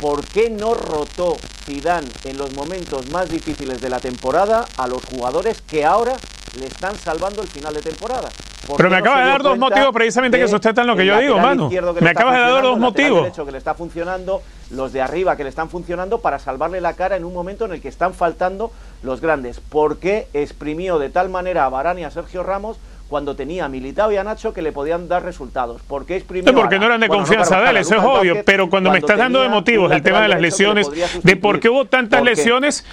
¿por 0.00 0.24
qué 0.24 0.50
no 0.50 0.74
rotó 0.74 1.36
Zidane 1.64 2.08
en 2.24 2.38
los 2.38 2.54
momentos 2.54 3.10
más 3.10 3.28
difíciles 3.28 3.80
de 3.80 3.90
la 3.90 4.00
temporada 4.00 4.66
a 4.76 4.86
los 4.86 5.04
jugadores 5.04 5.60
que 5.62 5.84
ahora 5.84 6.16
le 6.58 6.66
están 6.66 6.94
salvando 6.96 7.42
el 7.42 7.48
final 7.48 7.74
de 7.74 7.80
temporada? 7.80 8.28
Pero 8.76 8.90
me 8.90 8.96
acaba 8.96 9.16
no 9.16 9.22
de 9.22 9.28
dar 9.28 9.42
dos 9.42 9.58
motivos 9.58 9.92
precisamente 9.92 10.38
que 10.38 10.48
sustentan 10.48 10.86
lo 10.86 10.96
que 10.96 11.04
yo 11.04 11.18
digo, 11.18 11.38
mano. 11.38 11.70
Me 12.00 12.10
acabas 12.10 12.34
de 12.34 12.40
dar 12.40 12.62
dos 12.62 12.78
motivos. 12.78 13.32
que 13.32 13.52
le 13.52 13.58
está 13.58 13.74
funcionando, 13.74 14.42
los 14.70 14.92
de 14.92 15.02
arriba 15.02 15.36
que 15.36 15.44
le 15.44 15.50
están 15.50 15.68
funcionando 15.68 16.20
para 16.20 16.38
salvarle 16.38 16.80
la 16.80 16.94
cara 16.94 17.16
en 17.16 17.24
un 17.24 17.34
momento 17.34 17.66
en 17.66 17.72
el 17.72 17.80
que 17.80 17.88
están 17.88 18.14
faltando 18.14 18.72
los 19.02 19.20
grandes. 19.20 19.60
¿Por 19.60 19.98
qué 19.98 20.28
exprimió 20.32 20.98
de 20.98 21.10
tal 21.10 21.28
manera 21.28 21.66
a 21.66 21.68
Varane 21.68 22.02
y 22.02 22.04
a 22.04 22.10
Sergio 22.10 22.42
Ramos 22.42 22.78
cuando 23.08 23.36
tenía 23.36 23.66
a 23.66 23.68
Militao 23.68 24.10
y 24.12 24.16
a 24.16 24.24
Nacho 24.24 24.52
que 24.52 24.62
le 24.62 24.72
podían 24.72 25.08
dar 25.08 25.22
resultados. 25.22 25.82
¿Por 25.82 26.06
qué 26.06 26.16
exprimió 26.16 26.50
no, 26.50 26.58
porque 26.58 26.78
no 26.78 26.86
eran 26.86 27.00
de 27.00 27.08
bueno, 27.08 27.22
confianza 27.22 27.58
no 27.58 27.64
de 27.64 27.70
él, 27.70 27.76
eso 27.76 27.94
es 27.94 28.00
obvio. 28.02 28.34
Vázquez, 28.34 28.44
pero 28.44 28.70
cuando, 28.70 28.88
cuando 28.88 28.90
me 28.92 28.98
estás 28.98 29.18
dando 29.18 29.42
de 29.42 29.48
motivos 29.48 29.92
el 29.92 30.02
tema 30.02 30.22
de 30.22 30.28
las 30.28 30.40
lesiones, 30.40 30.88
de 31.22 31.36
por 31.36 31.60
qué 31.60 31.68
hubo 31.68 31.84
tantas 31.84 32.22
lesiones, 32.22 32.84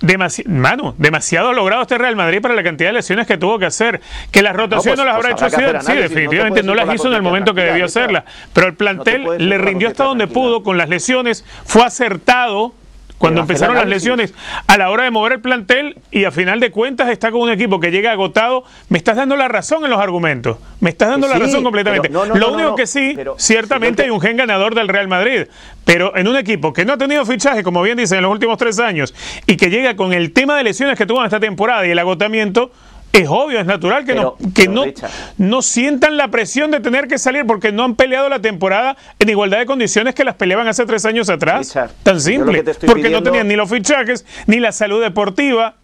Demasi 0.00 0.44
mano, 0.44 0.94
demasiado 0.98 1.54
logrado 1.54 1.82
este 1.82 1.96
Real 1.96 2.16
Madrid 2.16 2.42
para 2.42 2.54
la 2.54 2.62
cantidad 2.62 2.90
de 2.90 2.94
lesiones 2.94 3.26
que 3.26 3.38
tuvo 3.38 3.58
que 3.58 3.66
hacer. 3.66 4.00
Que 4.30 4.42
las 4.42 4.54
rotaciones 4.54 4.98
no, 4.98 5.04
pues, 5.04 5.04
no 5.04 5.04
las 5.04 5.14
habrá 5.14 5.36
pues 5.36 5.52
hecho 5.54 5.76
así. 5.78 5.86
Sí, 5.86 5.92
definitivamente 5.94 6.62
no, 6.62 6.74
no 6.74 6.84
las 6.84 6.94
hizo 6.94 7.08
en 7.08 7.14
el 7.14 7.22
momento 7.22 7.54
que 7.54 7.62
debió 7.62 7.86
hacerlas. 7.86 8.24
Pero 8.52 8.66
el 8.66 8.74
plantel 8.74 9.48
le 9.48 9.58
rindió 9.58 9.88
hasta 9.88 10.04
donde 10.04 10.26
pudo 10.26 10.62
con 10.62 10.76
las 10.76 10.90
lesiones. 10.90 11.44
Fue 11.64 11.82
acertado 11.82 12.74
cuando 13.18 13.40
empezaron 13.40 13.76
las 13.76 13.86
lesiones, 13.86 14.34
a 14.66 14.76
la 14.76 14.90
hora 14.90 15.04
de 15.04 15.10
mover 15.10 15.32
el 15.32 15.40
plantel 15.40 15.98
y 16.10 16.24
a 16.24 16.30
final 16.30 16.60
de 16.60 16.70
cuentas 16.70 17.08
está 17.08 17.30
con 17.30 17.40
un 17.40 17.50
equipo 17.50 17.80
que 17.80 17.90
llega 17.90 18.12
agotado, 18.12 18.64
me 18.88 18.98
estás 18.98 19.16
dando 19.16 19.36
la 19.36 19.48
razón 19.48 19.84
en 19.84 19.90
los 19.90 20.00
argumentos. 20.00 20.58
Me 20.80 20.90
estás 20.90 21.08
dando 21.08 21.26
la 21.26 21.38
razón 21.38 21.62
completamente. 21.62 22.08
pero 22.08 22.26
no, 22.26 22.34
no, 22.34 22.38
Lo 22.38 22.48
no, 22.48 22.54
único 22.54 22.76
que 22.76 22.86
sí, 22.86 23.12
pero 23.16 23.36
ciertamente 23.38 24.02
hay 24.02 24.10
un 24.10 24.20
gen 24.20 24.36
ganador 24.36 24.74
del 24.74 24.88
Real 24.88 25.08
Madrid, 25.08 25.46
pero 25.84 26.16
en 26.16 26.28
un 26.28 26.36
equipo 26.36 26.72
que 26.72 26.84
no 26.84 26.92
ha 26.92 26.98
tenido 26.98 27.24
fichaje, 27.24 27.62
como 27.62 27.82
bien 27.82 27.96
dicen, 27.96 28.18
en 28.18 28.24
los 28.24 28.32
últimos 28.32 28.58
tres 28.58 28.78
años, 28.78 29.14
y 29.46 29.56
que 29.56 29.70
llega 29.70 29.96
con 29.96 30.12
el 30.12 30.32
tema 30.32 30.56
de 30.56 30.64
lesiones 30.64 30.98
que 30.98 31.06
tuvo 31.06 31.20
en 31.20 31.26
esta 31.26 31.40
temporada 31.40 31.86
y 31.86 31.90
el 31.90 31.98
agotamiento, 31.98 32.70
es 33.12 33.28
obvio, 33.28 33.60
es 33.60 33.66
natural 33.66 34.04
que, 34.04 34.12
Pero- 34.12 34.36
no, 34.38 34.52
que 34.52 34.62
pero, 34.62 34.72
no, 34.72 34.84
Richard. 34.84 35.10
no 35.38 35.62
sientan 35.62 36.16
la 36.16 36.28
presión 36.28 36.70
de 36.70 36.80
tener 36.80 37.08
que 37.08 37.18
salir 37.18 37.46
porque 37.46 37.72
no 37.72 37.84
han 37.84 37.94
peleado 37.96 38.28
la 38.28 38.40
temporada 38.40 38.96
en 39.18 39.28
igualdad 39.30 39.58
de 39.58 39.66
condiciones 39.66 40.14
que 40.14 40.22
las 40.24 40.34
peleaban 40.34 40.68
hace 40.68 40.84
tres 40.84 41.04
años 41.06 41.28
atrás. 41.30 41.66
Richard, 41.68 41.90
Tan 42.02 42.20
simple. 42.20 42.62
Porque 42.86 43.08
no 43.08 43.22
tenían 43.22 43.48
ni 43.48 43.56
los 43.56 43.70
fichajes, 43.70 44.24
ni 44.46 44.60
la 44.60 44.72
salud 44.72 45.00
deportiva. 45.02 45.76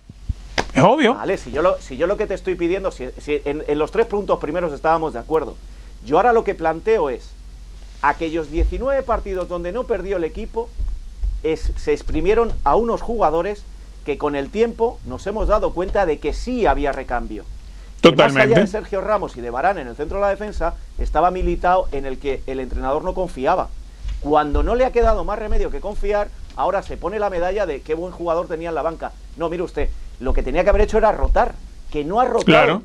Es 0.74 0.82
obvio. 0.82 1.14
Vale, 1.14 1.36
si 1.38 1.50
yo 1.52 1.62
lo, 1.62 1.78
si 1.80 1.96
yo 1.96 2.06
lo 2.06 2.16
que 2.16 2.26
te 2.26 2.34
estoy 2.34 2.54
pidiendo, 2.54 2.90
si, 2.90 3.06
si 3.20 3.40
en, 3.44 3.62
en 3.66 3.78
los 3.78 3.90
tres 3.92 4.06
puntos 4.06 4.38
primeros 4.38 4.72
estábamos 4.72 5.12
de 5.12 5.18
acuerdo, 5.18 5.56
yo 6.04 6.16
ahora 6.16 6.32
lo 6.32 6.44
que 6.44 6.54
planteo 6.54 7.08
es, 7.10 7.30
aquellos 8.02 8.50
19 8.50 9.02
partidos 9.02 9.48
donde 9.48 9.70
no 9.72 9.84
perdió 9.84 10.16
el 10.16 10.24
equipo, 10.24 10.68
es- 11.42 11.72
se 11.76 11.92
exprimieron 11.92 12.52
a 12.64 12.76
unos 12.76 13.00
jugadores 13.02 13.64
que 14.04 14.18
con 14.18 14.36
el 14.36 14.50
tiempo 14.50 14.98
nos 15.06 15.26
hemos 15.26 15.48
dado 15.48 15.72
cuenta 15.72 16.06
de 16.06 16.18
que 16.18 16.32
sí 16.32 16.66
había 16.66 16.92
recambio. 16.92 17.44
Que 18.00 18.10
Más 18.10 18.20
allá 18.20 18.28
Totalmente. 18.32 18.60
de 18.60 18.66
Sergio 18.66 19.00
Ramos 19.00 19.36
y 19.36 19.40
de 19.40 19.50
Barán 19.50 19.78
en 19.78 19.86
el 19.86 19.94
centro 19.94 20.18
de 20.18 20.22
la 20.22 20.30
defensa, 20.30 20.74
estaba 20.98 21.30
militado 21.30 21.88
en 21.92 22.04
el 22.04 22.18
que 22.18 22.42
el 22.46 22.58
entrenador 22.58 23.04
no 23.04 23.14
confiaba. 23.14 23.68
Cuando 24.20 24.62
no 24.62 24.74
le 24.74 24.84
ha 24.84 24.92
quedado 24.92 25.24
más 25.24 25.38
remedio 25.38 25.70
que 25.70 25.80
confiar, 25.80 26.28
ahora 26.56 26.82
se 26.82 26.96
pone 26.96 27.18
la 27.18 27.30
medalla 27.30 27.66
de 27.66 27.80
qué 27.80 27.94
buen 27.94 28.12
jugador 28.12 28.48
tenía 28.48 28.70
en 28.70 28.74
la 28.74 28.82
banca. 28.82 29.12
No, 29.36 29.48
mire 29.48 29.62
usted, 29.62 29.88
lo 30.20 30.32
que 30.32 30.42
tenía 30.42 30.64
que 30.64 30.70
haber 30.70 30.82
hecho 30.82 30.98
era 30.98 31.12
rotar, 31.12 31.54
que 31.90 32.04
no 32.04 32.20
ha 32.20 32.24
rotado. 32.24 32.44
Claro. 32.44 32.82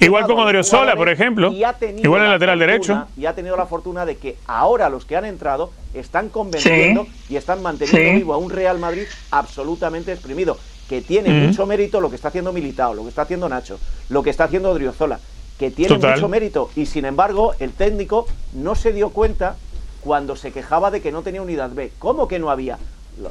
Igual 0.00 0.24
los 0.28 0.38
Odriozola, 0.38 0.96
por 0.96 1.08
ejemplo. 1.08 1.52
y 1.52 1.64
ha 1.64 1.72
tenido 1.74 2.02
Igual 2.04 2.22
en 2.22 2.26
la 2.28 2.32
lateral 2.34 2.58
fortuna- 2.58 2.72
derecho. 2.72 3.06
Y 3.16 3.26
ha 3.26 3.34
tenido 3.34 3.56
la 3.56 3.66
fortuna 3.66 4.06
de 4.06 4.16
que 4.16 4.36
ahora 4.46 4.88
los 4.88 5.04
que 5.04 5.16
han 5.16 5.24
entrado 5.24 5.70
están 5.94 6.28
convenciendo 6.28 7.06
y 7.28 7.36
están 7.36 7.62
manteniendo 7.62 8.10
Sí. 8.12 8.16
vivo 8.16 8.34
a 8.34 8.38
un 8.38 8.50
Real 8.50 8.78
Madrid 8.78 9.04
absolutamente 9.30 10.12
exprimido. 10.12 10.58
Que 10.88 11.00
tiene 11.00 11.30
mucho 11.46 11.64
mérito 11.66 12.00
lo 12.00 12.10
que 12.10 12.16
está 12.16 12.28
haciendo 12.28 12.52
Militao, 12.52 12.92
lo 12.94 13.02
que 13.04 13.08
está 13.08 13.22
haciendo 13.22 13.48
Nacho, 13.48 13.78
lo 14.10 14.22
que 14.22 14.30
está 14.30 14.44
haciendo 14.44 14.70
Odriozola, 14.70 15.18
que 15.58 15.70
tiene 15.70 15.94
Total. 15.94 16.14
mucho 16.16 16.28
mérito. 16.28 16.70
Y 16.76 16.86
sin 16.86 17.04
embargo, 17.06 17.54
el 17.58 17.72
técnico 17.72 18.26
no 18.52 18.74
se 18.74 18.92
dio 18.92 19.08
cuenta 19.10 19.56
cuando 20.02 20.36
se 20.36 20.52
quejaba 20.52 20.90
de 20.90 21.00
que 21.00 21.10
no 21.10 21.22
tenía 21.22 21.40
unidad 21.40 21.70
B. 21.70 21.90
¿Cómo 21.98 22.28
que 22.28 22.38
no 22.38 22.50
había? 22.50 22.78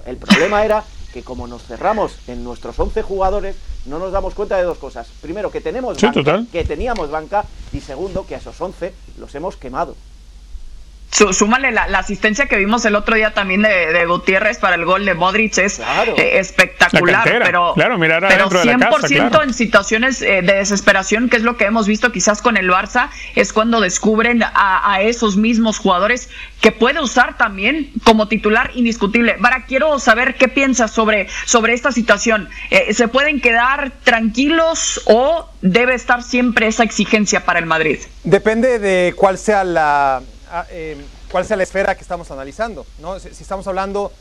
El 0.05 0.17
problema 0.17 0.63
era 0.65 0.83
que 1.13 1.23
como 1.23 1.47
nos 1.47 1.63
cerramos 1.63 2.15
en 2.27 2.43
nuestros 2.43 2.79
11 2.79 3.01
jugadores, 3.03 3.55
no 3.85 3.99
nos 3.99 4.11
damos 4.11 4.33
cuenta 4.33 4.57
de 4.57 4.63
dos 4.63 4.77
cosas. 4.77 5.07
Primero, 5.21 5.51
que 5.51 5.61
tenemos 5.61 5.97
Sí, 5.97 6.05
banca, 6.07 6.19
total. 6.19 6.47
que 6.51 6.63
teníamos 6.63 7.11
banca, 7.11 7.45
y 7.71 7.79
segundo, 7.81 8.25
que 8.25 8.35
a 8.35 8.39
esos 8.39 8.59
11 8.59 8.93
los 9.19 9.33
hemos 9.35 9.55
quemado. 9.57 9.95
Sú- 11.13 11.31
Súmale 11.31 11.71
la, 11.71 11.87
la 11.87 11.99
asistencia 11.99 12.47
que 12.47 12.57
vimos 12.57 12.83
el 12.85 12.95
otro 12.95 13.15
día 13.15 13.33
también 13.35 13.61
de, 13.61 13.69
de 13.93 14.05
Gutiérrez 14.05 14.57
para 14.57 14.75
el 14.75 14.83
gol 14.83 15.05
de 15.05 15.13
Modric 15.13 15.57
es 15.59 15.75
Claro. 15.77 16.15
eh, 16.17 16.39
espectacular, 16.39 17.23
cantera, 17.23 17.45
pero, 17.45 17.73
claro, 17.75 17.97
mirar 17.99 18.25
pero 18.27 18.45
adentro 18.45 18.59
de 18.59 18.65
la 18.65 18.77
casa, 18.79 19.07
100% 19.07 19.29
claro. 19.29 19.43
en 19.43 19.53
situaciones 19.53 20.21
eh, 20.23 20.41
de 20.41 20.53
desesperación, 20.55 21.29
que 21.29 21.37
es 21.37 21.43
lo 21.43 21.55
que 21.55 21.65
hemos 21.65 21.85
visto 21.87 22.11
quizás 22.11 22.41
con 22.41 22.57
el 22.57 22.69
Barça, 22.69 23.09
es 23.35 23.53
cuando 23.53 23.79
descubren 23.79 24.41
a, 24.41 24.91
a 24.91 25.01
esos 25.01 25.37
mismos 25.37 25.77
jugadores 25.77 26.29
que 26.61 26.71
puede 26.71 26.99
usar 26.99 27.37
también 27.37 27.91
como 28.03 28.27
titular 28.27 28.71
indiscutible. 28.73 29.35
Vara, 29.39 29.65
quiero 29.67 29.99
saber 29.99 30.35
qué 30.35 30.47
piensas 30.47 30.91
sobre, 30.91 31.27
sobre 31.45 31.73
esta 31.73 31.91
situación. 31.91 32.49
Eh, 32.71 32.93
¿Se 32.93 33.07
pueden 33.07 33.39
quedar 33.39 33.91
tranquilos 34.03 35.01
o 35.05 35.47
debe 35.61 35.93
estar 35.93 36.23
siempre 36.23 36.67
esa 36.67 36.83
exigencia 36.83 37.45
para 37.45 37.59
el 37.59 37.65
Madrid? 37.65 37.99
Depende 38.23 38.79
de 38.79 39.13
cuál 39.15 39.37
sea 39.37 39.63
la 39.63 40.21
eh, 40.69 41.03
cuál 41.31 41.45
sea 41.45 41.57
la 41.57 41.63
esfera 41.63 41.95
que 41.95 42.01
estamos 42.01 42.31
analizando. 42.31 42.85
Si, 43.19 43.43
estamos 43.43 43.67
hablando 43.67 44.11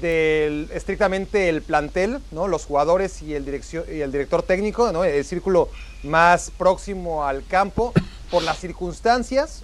del 0.00 0.68
estrictamente 0.72 1.48
el 1.48 1.62
plantel. 1.62 2.20
Los 2.30 2.64
jugadores 2.64 3.22
y 3.22 3.34
el 3.34 3.44
y 3.90 4.00
el 4.00 4.12
director 4.12 4.42
técnico. 4.42 4.88
El 5.04 5.24
círculo 5.24 5.68
más 6.02 6.50
próximo 6.56 7.24
al 7.24 7.44
campo 7.46 7.92
por 8.30 8.42
las 8.42 8.58
circunstancias 8.58 9.62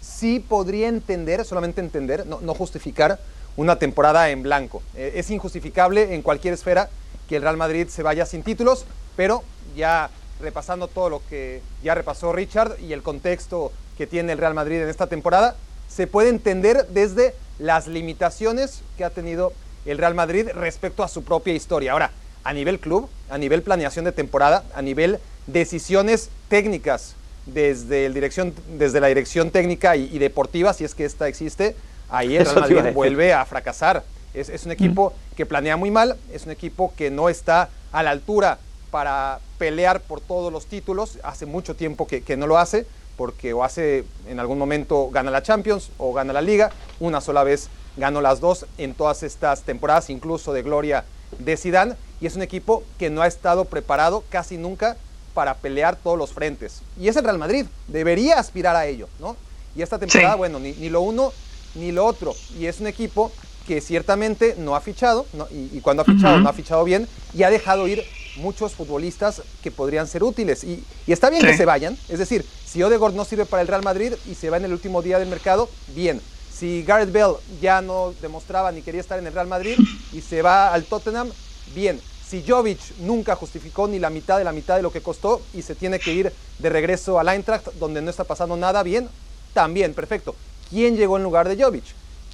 sí 0.00 0.40
podría 0.40 0.88
entender, 0.88 1.44
solamente 1.44 1.80
entender, 1.80 2.26
no, 2.26 2.40
no 2.40 2.54
justificar 2.54 3.20
una 3.56 3.78
temporada 3.78 4.30
en 4.30 4.42
blanco. 4.42 4.82
Eh, 4.94 5.12
es 5.16 5.30
injustificable 5.30 6.14
en 6.14 6.22
cualquier 6.22 6.54
esfera 6.54 6.88
que 7.28 7.36
el 7.36 7.42
Real 7.42 7.56
Madrid 7.56 7.88
se 7.88 8.02
vaya 8.02 8.24
sin 8.24 8.42
títulos, 8.42 8.86
pero 9.16 9.42
ya 9.76 10.10
repasando 10.40 10.88
todo 10.88 11.10
lo 11.10 11.22
que 11.28 11.60
ya 11.82 11.94
repasó 11.94 12.32
Richard 12.32 12.78
y 12.80 12.92
el 12.92 13.02
contexto 13.02 13.72
que 13.98 14.06
tiene 14.06 14.32
el 14.32 14.38
Real 14.38 14.54
Madrid 14.54 14.80
en 14.80 14.88
esta 14.88 15.08
temporada, 15.08 15.56
se 15.88 16.06
puede 16.06 16.28
entender 16.28 16.86
desde 16.88 17.34
las 17.58 17.88
limitaciones 17.88 18.82
que 18.96 19.04
ha 19.04 19.10
tenido 19.10 19.52
el 19.84 19.98
Real 19.98 20.14
Madrid 20.14 20.48
respecto 20.54 21.02
a 21.02 21.08
su 21.08 21.24
propia 21.24 21.52
historia. 21.52 21.92
Ahora, 21.92 22.12
a 22.44 22.52
nivel 22.52 22.78
club, 22.78 23.08
a 23.28 23.36
nivel 23.36 23.62
planeación 23.62 24.04
de 24.04 24.12
temporada, 24.12 24.62
a 24.74 24.82
nivel 24.82 25.18
decisiones 25.48 26.30
técnicas 26.48 27.16
desde, 27.46 28.06
el 28.06 28.14
dirección, 28.14 28.54
desde 28.78 29.00
la 29.00 29.08
dirección 29.08 29.50
técnica 29.50 29.96
y, 29.96 30.04
y 30.12 30.18
deportiva, 30.18 30.72
si 30.72 30.84
es 30.84 30.94
que 30.94 31.04
esta 31.04 31.26
existe, 31.26 31.74
ahí 32.08 32.36
el 32.36 32.44
Real 32.44 32.58
a 32.58 32.60
Madrid 32.60 32.76
decir. 32.76 32.92
vuelve 32.92 33.32
a 33.32 33.44
fracasar. 33.44 34.04
Es, 34.34 34.48
es 34.48 34.64
un 34.66 34.72
equipo 34.72 35.12
que 35.36 35.46
planea 35.46 35.76
muy 35.76 35.90
mal, 35.90 36.16
es 36.32 36.44
un 36.46 36.52
equipo 36.52 36.92
que 36.96 37.10
no 37.10 37.28
está 37.28 37.70
a 37.90 38.02
la 38.02 38.10
altura 38.10 38.58
para 38.90 39.40
pelear 39.58 40.00
por 40.00 40.20
todos 40.20 40.52
los 40.52 40.66
títulos. 40.66 41.18
Hace 41.24 41.46
mucho 41.46 41.74
tiempo 41.74 42.06
que, 42.06 42.22
que 42.22 42.36
no 42.36 42.46
lo 42.46 42.58
hace, 42.58 42.86
porque 43.18 43.52
o 43.52 43.62
hace 43.64 44.04
en 44.28 44.38
algún 44.40 44.56
momento 44.58 45.10
gana 45.10 45.30
la 45.30 45.42
Champions 45.42 45.90
o 45.98 46.14
gana 46.14 46.32
la 46.32 46.40
Liga. 46.40 46.70
Una 47.00 47.20
sola 47.20 47.42
vez 47.44 47.68
ganó 47.98 48.20
las 48.22 48.40
dos 48.40 48.64
en 48.78 48.94
todas 48.94 49.22
estas 49.24 49.62
temporadas, 49.62 50.08
incluso 50.08 50.52
de 50.54 50.62
gloria 50.62 51.04
de 51.38 51.56
Zidane. 51.56 51.94
Y 52.20 52.26
es 52.26 52.36
un 52.36 52.42
equipo 52.42 52.84
que 52.98 53.10
no 53.10 53.20
ha 53.22 53.26
estado 53.26 53.64
preparado 53.66 54.24
casi 54.30 54.56
nunca 54.56 54.96
para 55.34 55.54
pelear 55.54 55.96
todos 55.96 56.16
los 56.16 56.32
frentes. 56.32 56.80
Y 56.98 57.08
es 57.08 57.16
el 57.16 57.24
Real 57.24 57.38
Madrid, 57.38 57.66
debería 57.88 58.38
aspirar 58.38 58.74
a 58.76 58.86
ello, 58.86 59.08
¿no? 59.20 59.36
Y 59.76 59.82
esta 59.82 59.98
temporada, 59.98 60.32
Sí. 60.34 60.38
bueno, 60.38 60.58
ni, 60.58 60.72
ni 60.72 60.88
lo 60.88 61.00
uno 61.02 61.32
ni 61.74 61.92
lo 61.92 62.06
otro. 62.06 62.34
Y 62.58 62.66
es 62.66 62.80
un 62.80 62.86
equipo 62.86 63.30
que 63.66 63.80
ciertamente 63.80 64.54
no 64.58 64.74
ha 64.74 64.80
fichado, 64.80 65.26
¿no? 65.34 65.46
y, 65.50 65.70
y 65.76 65.80
cuando 65.82 66.02
ha 66.02 66.06
fichado 66.06 66.38
no 66.40 66.48
ha 66.48 66.52
fichado 66.54 66.82
bien, 66.84 67.06
y 67.34 67.42
ha 67.42 67.50
dejado 67.50 67.86
ir 67.86 68.02
muchos 68.36 68.72
futbolistas 68.72 69.42
que 69.62 69.70
podrían 69.70 70.06
ser 70.06 70.24
útiles. 70.24 70.64
Y, 70.64 70.82
y 71.06 71.12
está 71.12 71.28
bien 71.28 71.42
Sí. 71.42 71.48
que 71.48 71.56
se 71.56 71.66
vayan, 71.66 71.96
es 72.08 72.18
decir, 72.18 72.44
si 72.70 72.82
Odegaard 72.82 73.14
no 73.14 73.24
sirve 73.24 73.46
para 73.46 73.62
el 73.62 73.68
Real 73.68 73.82
Madrid 73.82 74.12
y 74.26 74.34
se 74.34 74.50
va 74.50 74.58
en 74.58 74.64
el 74.66 74.72
último 74.72 75.00
día 75.00 75.18
del 75.18 75.28
mercado, 75.28 75.70
bien. 75.94 76.20
Si 76.52 76.82
Gareth 76.82 77.12
Bell 77.12 77.34
ya 77.62 77.80
no 77.80 78.12
demostraba 78.20 78.72
ni 78.72 78.82
quería 78.82 79.00
estar 79.00 79.18
en 79.18 79.26
el 79.26 79.32
Real 79.32 79.46
Madrid 79.46 79.78
y 80.12 80.20
se 80.20 80.42
va 80.42 80.72
al 80.72 80.84
Tottenham, 80.84 81.30
bien. 81.74 82.00
Si 82.28 82.44
Jovic 82.46 82.78
nunca 82.98 83.36
justificó 83.36 83.88
ni 83.88 83.98
la 83.98 84.10
mitad 84.10 84.36
de 84.36 84.44
la 84.44 84.52
mitad 84.52 84.76
de 84.76 84.82
lo 84.82 84.92
que 84.92 85.00
costó 85.00 85.40
y 85.54 85.62
se 85.62 85.74
tiene 85.74 85.98
que 85.98 86.12
ir 86.12 86.32
de 86.58 86.68
regreso 86.68 87.18
al 87.18 87.28
Eintracht 87.28 87.68
donde 87.78 88.02
no 88.02 88.10
está 88.10 88.24
pasando 88.24 88.54
nada 88.54 88.82
bien, 88.82 89.08
también, 89.54 89.94
perfecto. 89.94 90.34
¿Quién 90.68 90.96
llegó 90.96 91.16
en 91.16 91.22
lugar 91.22 91.48
de 91.48 91.62
Jovic? 91.62 91.84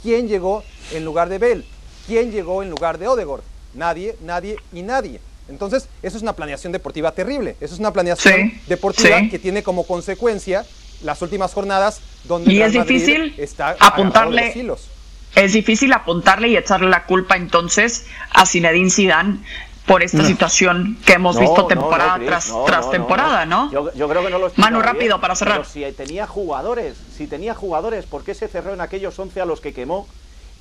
¿Quién 0.02 0.26
llegó 0.26 0.64
en 0.92 1.04
lugar 1.04 1.28
de 1.28 1.38
Bell? 1.38 1.64
¿Quién 2.08 2.32
llegó 2.32 2.62
en 2.64 2.70
lugar 2.70 2.98
de 2.98 3.06
Odegaard? 3.06 3.42
Nadie, 3.74 4.16
nadie 4.20 4.56
y 4.72 4.82
nadie. 4.82 5.20
Entonces, 5.48 5.88
eso 6.02 6.16
es 6.16 6.22
una 6.22 6.32
planeación 6.32 6.72
deportiva 6.72 7.12
terrible. 7.12 7.56
Eso 7.60 7.74
es 7.74 7.80
una 7.80 7.92
planeación 7.92 8.34
Sí, 8.50 8.60
deportiva 8.66 9.18
sí. 9.20 9.28
que 9.28 9.38
tiene 9.38 9.62
como 9.62 9.86
consecuencia 9.86 10.64
las 11.02 11.20
últimas 11.22 11.52
jornadas 11.52 12.00
donde 12.24 12.52
Y 12.52 12.62
es 12.62 12.74
Madrid 12.74 12.94
difícil 12.94 13.34
está 13.36 13.76
apuntarle- 13.78 14.46
los 14.46 14.56
hilos. 14.56 14.88
Es 15.34 15.52
difícil 15.52 15.92
apuntarle 15.92 16.48
y 16.48 16.56
echarle 16.56 16.88
la 16.88 17.04
culpa 17.06 17.36
entonces 17.36 18.06
a 18.32 18.46
Zinedine 18.46 18.88
Zidane 18.90 19.38
por 19.84 20.02
esta 20.02 20.24
situación 20.24 20.96
que 21.04 21.14
hemos 21.14 21.34
No, 21.34 21.42
visto 21.42 21.66
temporada 21.66 22.16
no, 22.16 22.24
tras, 22.24 22.48
no, 22.48 22.64
tras 22.64 22.86
no, 22.86 22.90
temporada, 22.92 23.44
¿no? 23.44 23.70
Yo, 23.70 23.92
yo 23.94 24.08
creo 24.08 24.24
que 24.24 24.30
no 24.30 24.38
lo 24.38 24.50
Manu, 24.56 24.80
rápido, 24.80 25.16
bien, 25.16 25.20
para 25.20 25.34
cerrar. 25.34 25.58
Pero 25.58 25.68
si 25.68 25.92
tenía 25.92 26.26
jugadores, 26.26 26.96
si 27.14 27.26
tenía 27.26 27.52
jugadores, 27.54 28.06
¿por 28.06 28.24
qué 28.24 28.32
se 28.34 28.48
cerró 28.48 28.72
en 28.72 28.80
aquellos 28.80 29.18
11 29.18 29.40
a 29.42 29.44
los 29.44 29.60
que 29.60 29.74
quemó? 29.74 30.06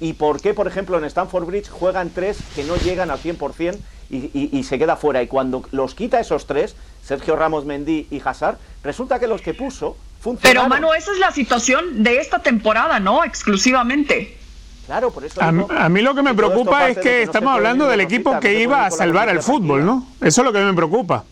¿Y 0.01 0.13
por 0.13 0.41
qué, 0.41 0.53
por 0.53 0.67
ejemplo, 0.67 0.97
en 0.97 1.05
Stanford 1.05 1.45
Bridge 1.45 1.69
juegan 1.69 2.09
tres 2.09 2.37
que 2.55 2.63
no 2.65 2.75
llegan 2.75 3.11
al 3.11 3.19
100% 3.19 3.77
y, 4.09 4.17
y- 4.33 4.49
y 4.51 4.63
se 4.63 4.77
queda 4.77 4.95
fuera? 4.95 5.21
Y 5.21 5.27
cuando 5.27 5.63
los 5.71 5.95
quita 5.95 6.19
esos 6.19 6.45
tres, 6.47 6.75
Sergio 7.03 7.35
Ramos, 7.35 7.65
Mendy 7.65 8.07
y 8.11 8.21
Hazard, 8.23 8.57
resulta 8.83 9.19
que 9.19 9.27
los 9.27 9.41
que 9.41 9.53
puso 9.53 9.95
Pero 9.95 10.21
funcionaron. 10.23 10.69
Manu, 10.69 10.93
esa 10.93 11.11
es 11.11 11.19
la 11.19 11.31
situación 11.31 12.03
de 12.03 12.17
esta 12.19 12.39
temporada, 12.39 12.99
¿no? 12.99 13.23
Exclusivamente. 13.23 14.37
Claro, 14.85 15.11
por 15.11 15.23
eso 15.23 15.41
A, 15.41 15.51
digo 15.51 15.67
a 15.71 15.87
mí 15.89 16.01
lo 16.01 16.13
que 16.13 16.21
me 16.21 16.33
preocupa 16.33 16.89
es 16.89 16.97
que 16.97 17.19
no 17.19 17.23
estamos 17.23 17.53
hablando 17.53 17.87
del 17.87 18.01
equipo 18.01 18.37
que 18.39 18.59
iba 18.61 18.85
a 18.85 18.91
salvar 18.91 19.29
al 19.29 19.41
fútbol. 19.41 19.85
¿no? 19.85 20.05
Eso 20.21 20.41
es 20.41 20.45
lo 20.45 20.51
que 20.53 20.59
me 20.59 20.73
preocupa. 20.73 21.23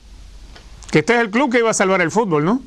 Que 0.90 1.00
este 1.00 1.16
es 1.16 1.20
el 1.22 1.30
club 1.32 1.52
que 1.52 1.60
iba 1.60 1.70
a 1.70 1.74
salvar 1.74 2.02
el 2.02 2.12
fútbol, 2.12 2.44
¿no? 2.46 2.62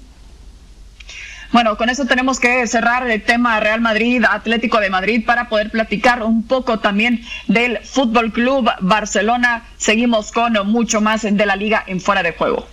Bueno, 1.55 1.77
con 1.77 1.89
eso 1.89 2.05
tenemos 2.05 2.41
que 2.41 2.67
cerrar 2.67 3.09
el 3.09 3.23
tema 3.23 3.61
Real 3.61 3.81
Madrid, 3.81 4.25
Atlético 4.29 4.81
de 4.81 4.91
Madrid, 4.91 5.25
para 5.25 5.49
poder 5.49 5.71
platicar 5.71 6.25
un 6.25 6.43
poco 6.43 6.81
también 6.81 7.23
del 7.47 7.79
Fútbol 7.79 8.33
Club 8.33 8.69
Barcelona. 8.81 9.63
Seguimos 9.77 10.33
con 10.33 10.55
mucho 10.67 11.01
más 11.01 11.23
de 11.23 11.47
la 11.47 11.55
liga 11.55 11.85
en 11.87 12.01
fuera 12.01 12.25
de 12.25 12.33
juego. 12.33 12.67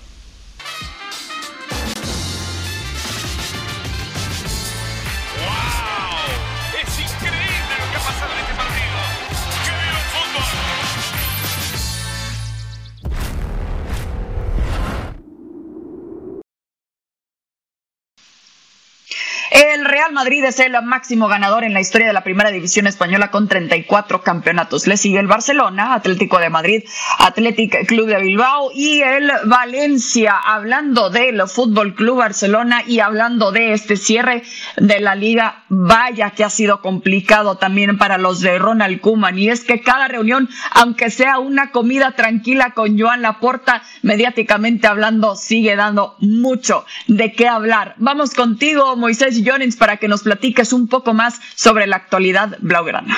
El 19.62 19.86
Real 19.86 20.12
Madrid 20.12 20.44
es 20.44 20.60
el 20.60 20.74
máximo 20.82 21.28
ganador 21.28 21.64
en 21.64 21.74
la 21.74 21.82
historia 21.82 22.08
de 22.08 22.14
la 22.14 22.24
primera 22.24 22.50
división 22.50 22.88
española 22.88 23.30
con 23.30 23.48
34 23.48 24.24
campeonatos. 24.24 24.88
Le 24.88 24.98
sigue 24.98 25.20
el 25.20 25.28
Barcelona, 25.28 25.94
Atlético 25.94 26.40
de 26.40 26.50
Madrid, 26.50 26.84
Athletic 27.20 27.86
Club 27.86 28.08
de 28.08 28.20
Bilbao 28.20 28.72
y 28.74 29.02
el 29.02 29.32
Valencia. 29.46 30.36
Hablando 30.36 31.12
del 31.12 31.48
Fútbol 31.48 31.94
Club 31.94 32.18
Barcelona 32.18 32.82
y 32.88 33.02
hablando 33.02 33.52
de 33.52 33.74
este 33.74 33.98
cierre 33.98 34.42
de 34.78 35.00
la 35.00 35.14
liga, 35.14 35.64
vaya 35.70 36.32
que 36.32 36.44
ha 36.44 36.50
sido 36.50 36.82
complicado 36.82 37.58
también 37.58 38.00
para 38.00 38.18
los 38.18 38.40
de 38.40 38.58
Ronald 38.58 39.00
Koeman. 39.00 39.38
Y 39.38 39.50
es 39.50 39.64
que 39.64 39.82
cada 39.82 40.08
reunión, 40.08 40.50
aunque 40.72 41.12
sea 41.12 41.38
una 41.38 41.70
comida 41.70 42.14
tranquila 42.14 42.72
con 42.72 43.00
Joan 43.00 43.22
Laporta, 43.22 43.84
mediáticamente 44.02 44.88
hablando, 44.88 45.36
sigue 45.36 45.76
dando 45.76 46.16
mucho 46.18 46.84
de 47.06 47.32
qué 47.34 47.48
hablar. 47.48 47.94
Vamos 47.98 48.34
contigo, 48.34 48.96
Moisés 48.96 49.40
Para 49.78 49.98
que 49.98 50.08
nos 50.08 50.24
platiques 50.24 50.72
un 50.72 50.88
poco 50.88 51.14
más 51.14 51.42
sobre 51.56 51.86
la 51.86 51.98
actualidad 51.98 52.58
blaugrana. 52.62 53.18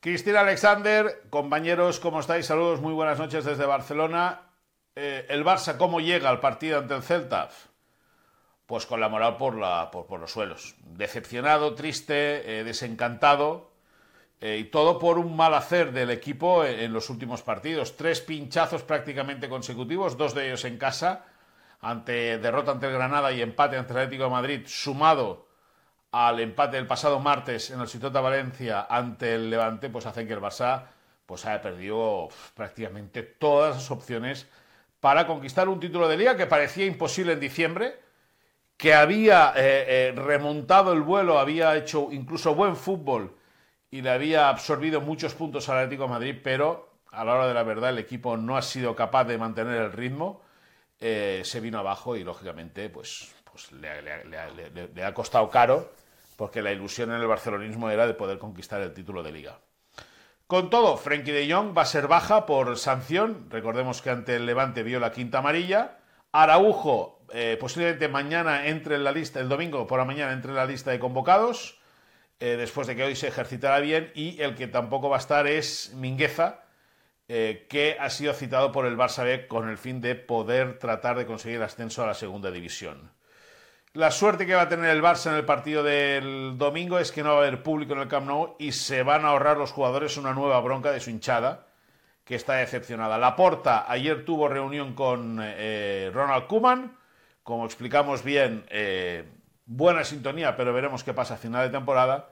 Cristina 0.00 0.40
Alexander, 0.40 1.24
compañeros, 1.28 2.00
¿cómo 2.00 2.20
estáis? 2.20 2.46
Saludos, 2.46 2.80
muy 2.80 2.94
buenas 2.94 3.18
noches 3.18 3.44
desde 3.44 3.66
Barcelona. 3.66 4.40
Eh, 4.96 5.26
¿El 5.28 5.44
Barça 5.44 5.76
cómo 5.76 6.00
llega 6.00 6.30
al 6.30 6.40
partido 6.40 6.78
ante 6.78 6.94
el 6.94 7.02
Celta? 7.02 7.50
Pues 8.64 8.86
con 8.86 8.98
la 8.98 9.10
moral 9.10 9.36
por, 9.36 9.58
la, 9.58 9.90
por, 9.90 10.18
los 10.18 10.32
suelos. 10.32 10.74
Decepcionado, 10.96 11.74
triste, 11.74 12.60
eh, 12.60 12.64
desencantado. 12.64 13.72
eh, 14.40 14.56
y 14.58 14.64
todo 14.64 14.98
por 14.98 15.18
un 15.18 15.36
mal 15.36 15.52
hacer 15.52 15.92
del 15.92 16.10
equipo 16.10 16.64
en 16.64 16.94
los 16.94 17.10
últimos 17.10 17.42
partidos. 17.42 17.94
Tres 17.96 18.22
pinchazos 18.22 18.82
prácticamente 18.82 19.50
consecutivos, 19.50 20.16
dos 20.16 20.34
de 20.34 20.46
ellos 20.46 20.64
en 20.64 20.78
casa 20.78 21.26
ante 21.84 22.38
derrota 22.38 22.72
ante 22.72 22.86
el 22.86 22.94
Granada 22.94 23.30
y 23.30 23.42
empate 23.42 23.76
ante 23.76 23.92
el 23.92 23.98
Atlético 23.98 24.24
de 24.24 24.30
Madrid, 24.30 24.62
sumado 24.66 25.46
al 26.12 26.40
empate 26.40 26.76
del 26.76 26.86
pasado 26.86 27.20
martes 27.20 27.70
en 27.70 27.80
el 27.80 27.88
Citota 27.88 28.22
Valencia 28.22 28.86
ante 28.88 29.34
el 29.34 29.50
Levante, 29.50 29.90
pues 29.90 30.06
hacen 30.06 30.26
que 30.26 30.32
el 30.32 30.40
Barça 30.40 30.84
pues 31.26 31.44
haya 31.44 31.60
perdido 31.60 32.28
prácticamente 32.54 33.22
todas 33.22 33.74
las 33.76 33.90
opciones 33.90 34.48
para 35.00 35.26
conquistar 35.26 35.68
un 35.68 35.78
título 35.78 36.08
de 36.08 36.16
liga 36.16 36.36
que 36.36 36.46
parecía 36.46 36.86
imposible 36.86 37.34
en 37.34 37.40
diciembre, 37.40 38.00
que 38.78 38.94
había 38.94 39.52
eh, 39.54 39.84
eh, 39.86 40.12
remontado 40.16 40.92
el 40.94 41.02
vuelo, 41.02 41.38
había 41.38 41.76
hecho 41.76 42.08
incluso 42.12 42.54
buen 42.54 42.76
fútbol 42.76 43.36
y 43.90 44.00
le 44.00 44.10
había 44.10 44.48
absorbido 44.48 45.02
muchos 45.02 45.34
puntos 45.34 45.68
al 45.68 45.78
Atlético 45.78 46.04
de 46.04 46.10
Madrid, 46.10 46.36
pero 46.42 46.94
a 47.10 47.24
la 47.24 47.34
hora 47.34 47.46
de 47.46 47.54
la 47.54 47.62
verdad 47.62 47.90
el 47.90 47.98
equipo 47.98 48.38
no 48.38 48.56
ha 48.56 48.62
sido 48.62 48.96
capaz 48.96 49.24
de 49.24 49.36
mantener 49.36 49.82
el 49.82 49.92
ritmo 49.92 50.43
eh, 51.00 51.42
se 51.44 51.60
vino 51.60 51.78
abajo 51.78 52.16
y 52.16 52.24
lógicamente 52.24 52.88
pues, 52.88 53.34
pues 53.50 53.72
le, 53.72 55.04
ha 55.04 55.14
costado 55.14 55.50
caro 55.50 55.92
porque 56.36 56.62
la 56.62 56.72
ilusión 56.72 57.10
en 57.10 57.20
el 57.20 57.26
barcelonismo 57.26 57.90
era 57.90 58.06
de 58.06 58.14
poder 58.14 58.38
conquistar 58.38 58.80
el 58.80 58.92
título 58.92 59.22
de 59.22 59.32
liga. 59.32 59.60
Con 60.46 60.68
todo, 60.68 60.96
Frenkie 60.96 61.32
de 61.32 61.52
Jong 61.52 61.76
va 61.76 61.82
a 61.82 61.86
ser 61.86 62.06
baja 62.06 62.44
por 62.44 62.76
sanción. 62.76 63.46
Recordemos 63.50 64.02
que 64.02 64.10
ante 64.10 64.36
el 64.36 64.46
Levante 64.46 64.82
vio 64.82 65.00
la 65.00 65.12
quinta 65.12 65.38
amarilla. 65.38 65.98
Araujo 66.32 67.14
eh, 67.32 67.56
posiblemente 67.58 68.08
mañana 68.08 68.66
entre 68.66 68.96
en 68.96 69.04
la 69.04 69.12
lista, 69.12 69.40
el 69.40 69.48
domingo 69.48 69.86
por 69.86 69.98
la 69.98 70.04
mañana 70.04 70.32
entre 70.32 70.50
en 70.50 70.56
la 70.56 70.66
lista 70.66 70.90
de 70.90 70.98
convocados, 70.98 71.80
eh, 72.38 72.56
después 72.56 72.86
de 72.86 72.94
que 72.94 73.04
hoy 73.04 73.16
se 73.16 73.28
ejercitará 73.28 73.80
bien. 73.80 74.12
Y 74.14 74.40
el 74.42 74.54
que 74.54 74.66
tampoco 74.66 75.08
va 75.08 75.16
a 75.16 75.20
estar 75.20 75.46
es 75.46 75.92
Mingueza, 75.94 76.63
eh, 77.28 77.66
que 77.68 77.96
ha 77.98 78.10
sido 78.10 78.34
citado 78.34 78.70
por 78.72 78.86
el 78.86 78.96
Barça 78.96 79.24
B 79.24 79.46
con 79.46 79.68
el 79.68 79.78
fin 79.78 80.00
de 80.00 80.14
poder 80.14 80.78
tratar 80.78 81.16
de 81.16 81.26
conseguir 81.26 81.56
el 81.56 81.62
ascenso 81.62 82.02
a 82.02 82.06
la 82.06 82.14
segunda 82.14 82.50
división. 82.50 83.10
La 83.94 84.10
suerte 84.10 84.44
que 84.44 84.56
va 84.56 84.62
a 84.62 84.68
tener 84.68 84.90
el 84.90 85.02
Barça 85.02 85.30
en 85.30 85.36
el 85.36 85.44
partido 85.44 85.84
del 85.84 86.58
domingo 86.58 86.98
es 86.98 87.12
que 87.12 87.22
no 87.22 87.30
va 87.30 87.36
a 87.36 87.38
haber 87.46 87.62
público 87.62 87.92
en 87.92 88.00
el 88.00 88.08
Camp 88.08 88.26
Nou 88.26 88.56
y 88.58 88.72
se 88.72 89.04
van 89.04 89.24
a 89.24 89.28
ahorrar 89.28 89.56
los 89.56 89.70
jugadores 89.70 90.16
una 90.16 90.34
nueva 90.34 90.60
bronca 90.60 90.90
de 90.90 90.98
su 90.98 91.10
hinchada, 91.10 91.68
que 92.24 92.34
está 92.34 92.54
decepcionada. 92.54 93.18
Laporta 93.18 93.90
ayer 93.90 94.24
tuvo 94.24 94.48
reunión 94.48 94.94
con 94.94 95.38
eh, 95.40 96.10
Ronald 96.12 96.48
Koeman, 96.48 96.98
como 97.44 97.66
explicamos 97.66 98.24
bien, 98.24 98.66
eh, 98.68 99.28
buena 99.66 100.02
sintonía, 100.02 100.56
pero 100.56 100.72
veremos 100.72 101.04
qué 101.04 101.14
pasa 101.14 101.34
a 101.34 101.36
final 101.38 101.64
de 101.64 101.78
temporada. 101.78 102.30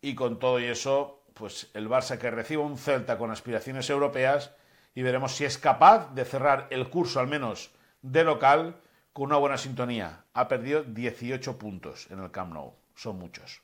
Y 0.00 0.14
con 0.14 0.38
todo 0.38 0.58
y 0.58 0.64
eso, 0.64 1.15
pues 1.36 1.68
el 1.74 1.88
Barça 1.88 2.18
que 2.18 2.30
reciba 2.30 2.64
un 2.64 2.78
Celta 2.78 3.18
con 3.18 3.30
aspiraciones 3.30 3.90
europeas 3.90 4.52
y 4.94 5.02
veremos 5.02 5.36
si 5.36 5.44
es 5.44 5.58
capaz 5.58 6.14
de 6.14 6.24
cerrar 6.24 6.66
el 6.70 6.88
curso, 6.88 7.20
al 7.20 7.28
menos 7.28 7.70
de 8.00 8.24
local, 8.24 8.80
con 9.12 9.26
una 9.26 9.36
buena 9.36 9.58
sintonía. 9.58 10.24
Ha 10.32 10.48
perdido 10.48 10.82
18 10.82 11.58
puntos 11.58 12.06
en 12.10 12.20
el 12.20 12.30
Camp 12.30 12.54
Nou. 12.54 12.72
Son 12.94 13.18
muchos. 13.18 13.60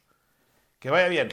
Que 0.79 0.91
vaya 0.91 1.09
bien. 1.09 1.31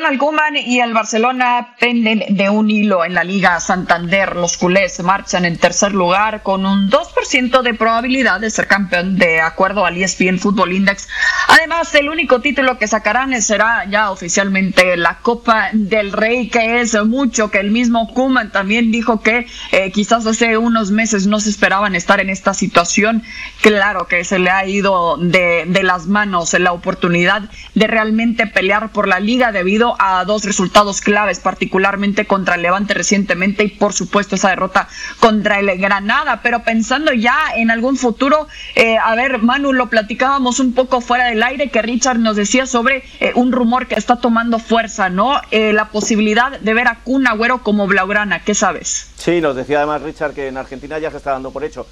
Ronald 0.00 0.18
Koeman 0.18 0.56
y 0.56 0.80
el 0.80 0.94
Barcelona 0.94 1.74
penden 1.78 2.24
de 2.30 2.48
un 2.48 2.70
hilo 2.70 3.04
en 3.04 3.12
la 3.12 3.22
Liga 3.22 3.60
Santander. 3.60 4.34
Los 4.34 4.56
culés 4.56 4.98
marchan 5.00 5.44
en 5.44 5.58
tercer 5.58 5.92
lugar 5.92 6.42
con 6.42 6.64
un 6.64 6.90
2% 6.90 7.60
de 7.60 7.74
probabilidad 7.74 8.40
de 8.40 8.48
ser 8.48 8.66
campeón 8.66 9.18
de 9.18 9.42
acuerdo 9.42 9.84
al 9.84 9.98
ESPN 9.98 10.38
Football 10.38 10.72
Index. 10.72 11.06
Además, 11.48 11.94
el 11.94 12.08
único 12.08 12.40
título 12.40 12.78
que 12.78 12.88
sacarán 12.88 13.42
será 13.42 13.84
ya 13.90 14.10
oficialmente 14.10 14.96
la 14.96 15.18
Copa 15.18 15.68
del 15.74 16.12
Rey, 16.12 16.48
que 16.48 16.80
es 16.80 16.94
mucho, 17.04 17.50
que 17.50 17.58
el 17.58 17.70
mismo 17.70 18.14
Koeman 18.14 18.52
también 18.52 18.90
dijo 18.90 19.20
que 19.20 19.48
eh, 19.70 19.92
quizás 19.92 20.26
hace 20.26 20.56
unos 20.56 20.90
meses 20.92 21.26
no 21.26 21.40
se 21.40 21.50
esperaban 21.50 21.94
estar 21.94 22.20
en 22.20 22.30
esta 22.30 22.54
situación. 22.54 23.22
Claro 23.60 24.06
que 24.06 24.24
se 24.24 24.38
le 24.38 24.48
ha 24.48 24.64
ido 24.64 25.18
de, 25.18 25.64
de 25.66 25.82
las 25.82 26.06
manos 26.06 26.54
la 26.54 26.72
oportunidad 26.72 27.42
de 27.74 27.86
realmente 27.86 28.46
pelear 28.46 28.92
por 28.92 29.06
la 29.06 29.20
liga 29.20 29.52
debido 29.52 29.89
a 29.98 30.24
dos 30.24 30.44
resultados 30.44 31.00
claves, 31.00 31.40
particularmente 31.40 32.26
contra 32.26 32.54
el 32.54 32.62
Levante 32.62 32.94
recientemente 32.94 33.64
y 33.64 33.68
por 33.68 33.92
supuesto 33.92 34.34
esa 34.36 34.50
derrota 34.50 34.88
contra 35.18 35.58
el 35.58 35.78
Granada. 35.78 36.40
Pero 36.42 36.62
pensando 36.62 37.12
ya 37.12 37.36
en 37.56 37.70
algún 37.70 37.96
futuro, 37.96 38.48
eh, 38.74 38.96
a 38.98 39.14
ver, 39.14 39.42
Manu, 39.42 39.72
lo 39.72 39.88
platicábamos 39.88 40.60
un 40.60 40.72
poco 40.74 41.00
fuera 41.00 41.26
del 41.26 41.42
aire 41.42 41.70
que 41.70 41.82
Richard 41.82 42.18
nos 42.18 42.36
decía 42.36 42.66
sobre 42.66 43.04
eh, 43.20 43.32
un 43.34 43.52
rumor 43.52 43.86
que 43.86 43.94
está 43.94 44.16
tomando 44.16 44.58
fuerza, 44.58 45.08
¿no? 45.08 45.40
Eh, 45.50 45.72
la 45.72 45.86
posibilidad 45.90 46.58
de 46.58 46.74
ver 46.74 46.88
a 46.88 47.00
Kun 47.00 47.26
Agüero 47.26 47.62
como 47.62 47.86
Blaugrana, 47.86 48.44
¿qué 48.44 48.54
sabes? 48.54 49.10
Sí, 49.16 49.40
nos 49.40 49.56
decía 49.56 49.78
además 49.78 50.02
Richard 50.02 50.34
que 50.34 50.48
en 50.48 50.56
Argentina 50.56 50.98
ya 50.98 51.10
se 51.10 51.16
está 51.16 51.32
dando 51.32 51.50
por 51.50 51.64
hecho. 51.64 51.86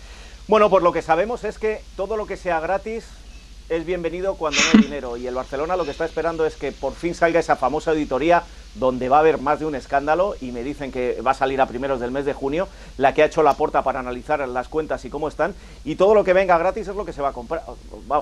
Bueno, 0.47 0.71
pues 0.71 0.83
lo 0.83 0.93
que 0.93 1.03
sabemos 1.03 1.45
es 1.45 1.59
que 1.59 1.83
todo 1.97 2.17
lo 2.17 2.27
que 2.27 2.37
sea 2.37 2.59
gratis 2.61 3.05
es 3.69 3.85
bienvenido 3.85 4.35
cuando 4.35 4.61
no 4.61 4.67
hay 4.75 4.81
dinero. 4.83 5.17
Y 5.17 5.27
el 5.27 5.35
Barcelona 5.35 5.77
lo 5.77 5.85
que 5.85 5.91
está 5.91 6.05
esperando 6.05 6.47
es 6.47 6.57
que 6.57 6.73
por 6.73 6.95
fin 6.95 7.15
salga 7.15 7.41
esa 7.41 7.57
famosa 7.57 7.91
auditoría 7.91 8.43
donde 8.75 9.09
va 9.09 9.17
a 9.17 9.21
haber 9.21 9.39
más 9.39 9.61
de 9.61 9.67
un 9.67 9.75
escándalo 9.75 10.35
y 10.41 10.53
me 10.53 10.63
dicen 10.63 10.91
que 10.91 11.21
va 11.21 11.33
a 11.33 11.35
salir 11.35 11.61
a 11.61 11.67
primeros 11.67 12.01
del 12.01 12.11
mes 12.11 12.25
de 12.25 12.33
junio, 12.33 12.69
la 12.97 13.13
que 13.13 13.23
ha 13.23 13.27
hecho 13.27 13.43
la 13.43 13.55
porta 13.55 13.83
para 13.83 14.01
analizar 14.01 14.47
las 14.49 14.69
cuentas 14.69 15.05
y 15.05 15.11
cómo 15.11 15.29
están. 15.29 15.55
Y 15.85 15.97
todo 15.97 16.15
lo 16.15 16.25
que 16.25 16.33
venga 16.33 16.57
gratis 16.57 16.89
es 16.89 16.97
lo 16.97 17.05
que 17.05 17.13
se 17.13 17.23
va 17.23 17.29
a 17.29 17.33
comprar, 17.33 17.63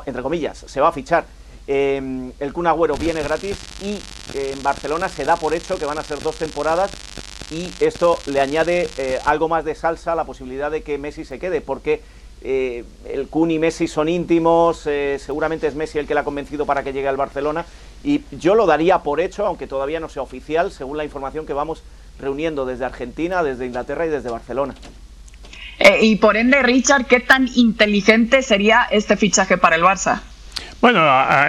entre 0.07 0.23
comillas, 0.23 0.65
se 0.67 0.81
va 0.81 0.89
a 0.89 0.93
fichar. 0.93 1.25
Eh, 1.69 2.33
el 2.39 2.53
Kun 2.53 2.67
Agüero 2.67 2.97
viene 2.97 3.23
gratis 3.23 3.59
y 3.83 3.99
en 4.35 4.63
Barcelona 4.63 5.09
se 5.09 5.25
da 5.25 5.37
por 5.37 5.53
hecho 5.53 5.79
que 5.79 5.85
van 5.85 5.99
a 5.99 6.03
ser 6.03 6.21
dos 6.21 6.37
temporadas 6.37 6.93
y 7.51 7.73
esto 7.81 8.19
le 8.27 8.41
añade 8.41 8.89
eh, 8.99 9.19
algo 9.25 9.49
más 9.49 9.65
de 9.65 9.75
salsa 9.75 10.13
a 10.13 10.15
la 10.15 10.25
posibilidad 10.25 10.71
de 10.71 10.83
que 10.83 10.99
Messi 10.99 11.25
se 11.25 11.39
quede, 11.39 11.61
porque 11.61 12.03
eh, 12.49 12.85
el 13.09 13.27
Kun 13.27 13.51
y 13.51 13.59
Messi 13.59 13.89
son 13.89 14.09
íntimos, 14.09 14.87
eh, 14.87 15.19
seguramente 15.19 15.67
es 15.67 15.75
Messi 15.75 15.99
el 15.99 16.07
que 16.07 16.15
le 16.15 16.21
ha 16.21 16.25
convencido 16.25 16.65
para 16.65 16.85
que 16.85 16.93
llegue 16.93 17.09
al 17.09 17.17
Barcelona 17.17 17.67
y 18.05 18.23
yo 18.31 18.55
lo 18.55 18.67
daría 18.67 19.01
por 19.01 19.21
hecho, 19.21 19.45
aunque 19.45 19.67
todavía 19.67 19.99
no 19.99 20.09
sea 20.09 20.23
oficial, 20.23 20.71
según 20.71 20.97
la 20.97 21.03
información 21.03 21.45
que 21.45 21.53
vamos 21.53 21.83
reuniendo 22.21 22.65
desde 22.65 22.85
Argentina, 22.85 23.43
desde 23.43 23.67
Inglaterra 23.67 24.07
y 24.07 24.11
desde 24.11 24.31
Barcelona. 24.31 24.77
Eh, 25.81 25.99
y 26.03 26.17
por 26.17 26.37
ende, 26.37 26.63
Richard, 26.63 27.07
¿qué 27.07 27.19
tan 27.19 27.49
inteligente 27.57 28.43
sería 28.43 28.87
este 28.93 29.17
fichaje 29.17 29.59
para 29.59 29.75
el 29.75 29.83
Barça? 29.83 30.21
Bueno, 30.81 31.01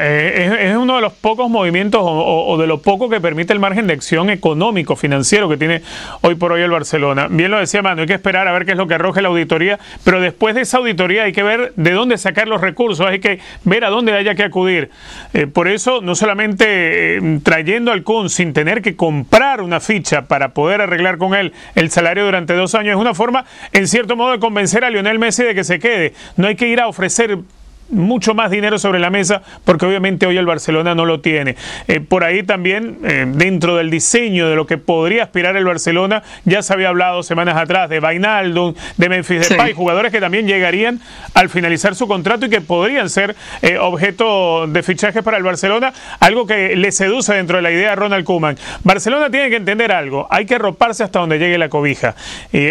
es, 0.01 0.75
uno 0.77 0.95
de 0.95 1.01
los 1.01 1.11
pocos 1.11 1.49
movimientos 1.49 2.01
o, 2.01 2.57
de 2.57 2.65
lo 2.65 2.81
poco 2.81 3.09
que 3.09 3.19
permite 3.19 3.51
el 3.51 3.59
margen 3.59 3.85
de 3.85 3.93
acción 3.93 4.29
económico, 4.29 4.95
financiero 4.95 5.49
que 5.49 5.57
tiene 5.57 5.81
hoy 6.21 6.35
por 6.35 6.53
hoy 6.53 6.61
el 6.61 6.71
Barcelona. 6.71 7.27
Bien 7.29 7.51
lo 7.51 7.59
decía 7.59 7.81
Manu, 7.81 8.01
hay 8.01 8.07
que 8.07 8.13
esperar 8.13 8.47
a 8.47 8.53
ver 8.53 8.65
qué 8.65 8.71
es 8.71 8.77
lo 8.77 8.87
que 8.87 8.93
arroje 8.93 9.21
la 9.21 9.27
auditoría, 9.27 9.79
pero 10.05 10.21
después 10.21 10.55
de 10.55 10.61
esa 10.61 10.77
auditoría 10.77 11.23
hay 11.23 11.33
que 11.33 11.43
ver 11.43 11.73
de 11.75 11.91
dónde 11.91 12.17
sacar 12.17 12.47
los 12.47 12.61
recursos, 12.61 13.05
hay 13.05 13.19
que 13.19 13.39
ver 13.65 13.83
a 13.83 13.89
dónde 13.89 14.13
haya 14.13 14.33
que 14.33 14.43
acudir. 14.43 14.91
Eh, 15.33 15.45
por 15.45 15.67
eso, 15.67 15.99
no 16.01 16.15
solamente 16.15 17.17
eh, 17.17 17.39
trayendo 17.43 17.91
al 17.91 18.03
Kun 18.03 18.29
sin 18.29 18.53
tener 18.53 18.81
que 18.81 18.95
comprar 18.95 19.61
una 19.61 19.81
ficha 19.81 20.23
para 20.23 20.53
poder 20.53 20.79
arreglar 20.79 21.17
con 21.17 21.35
él 21.35 21.51
el 21.75 21.91
salario 21.91 22.23
durante 22.23 22.53
dos 22.53 22.75
años, 22.75 22.95
es 22.95 23.01
una 23.01 23.13
forma, 23.13 23.43
en 23.73 23.89
cierto 23.89 24.15
modo, 24.15 24.31
de 24.31 24.39
convencer 24.39 24.85
a 24.85 24.89
Lionel 24.89 25.19
Messi 25.19 25.43
de 25.43 25.53
que 25.53 25.65
se 25.65 25.79
quede. 25.79 26.13
No 26.37 26.47
hay 26.47 26.55
que 26.55 26.69
ir 26.69 26.79
a 26.79 26.87
ofrecer 26.87 27.39
mucho 27.89 28.33
más 28.33 28.51
dinero 28.51 28.79
sobre 28.79 28.99
la 28.99 29.09
mesa 29.09 29.41
porque 29.63 29.85
obviamente 29.85 30.25
hoy 30.25 30.37
el 30.37 30.45
Barcelona 30.45 30.95
no 30.95 31.05
lo 31.05 31.19
tiene. 31.19 31.55
Eh, 31.87 31.99
por 31.99 32.23
ahí 32.23 32.43
también, 32.43 32.99
eh, 33.03 33.25
dentro 33.27 33.75
del 33.75 33.89
diseño 33.89 34.49
de 34.49 34.55
lo 34.55 34.67
que 34.67 34.77
podría 34.77 35.23
aspirar 35.23 35.55
el 35.55 35.65
Barcelona, 35.65 36.23
ya 36.45 36.61
se 36.61 36.73
había 36.73 36.89
hablado 36.89 37.23
semanas 37.23 37.57
atrás 37.57 37.89
de 37.89 37.99
Vainaldum, 37.99 38.73
de 38.97 39.09
Memphis 39.09 39.49
Depay, 39.49 39.73
jugadores 39.73 40.11
que 40.11 40.19
también 40.19 40.47
llegarían 40.47 40.99
al 41.33 41.49
finalizar 41.49 41.95
su 41.95 42.07
contrato 42.07 42.45
y 42.45 42.49
que 42.49 42.61
podrían 42.61 43.09
ser 43.09 43.35
eh, 43.61 43.77
objeto 43.77 44.67
de 44.67 44.83
fichaje 44.83 45.23
para 45.23 45.37
el 45.37 45.43
Barcelona, 45.43 45.93
algo 46.19 46.45
que 46.45 46.75
le 46.75 46.91
seduce 46.91 47.33
dentro 47.33 47.57
de 47.57 47.63
la 47.63 47.71
idea 47.71 47.91
de 47.91 47.95
Ronald 47.95 48.25
Koeman. 48.25 48.57
Barcelona 48.83 49.29
tiene 49.29 49.49
que 49.49 49.55
entender 49.55 49.91
algo, 49.91 50.27
hay 50.29 50.45
que 50.45 50.55
arroparse 50.55 51.03
hasta 51.03 51.19
donde 51.19 51.39
llegue 51.39 51.57
la 51.57 51.69
cobija. 51.69 52.15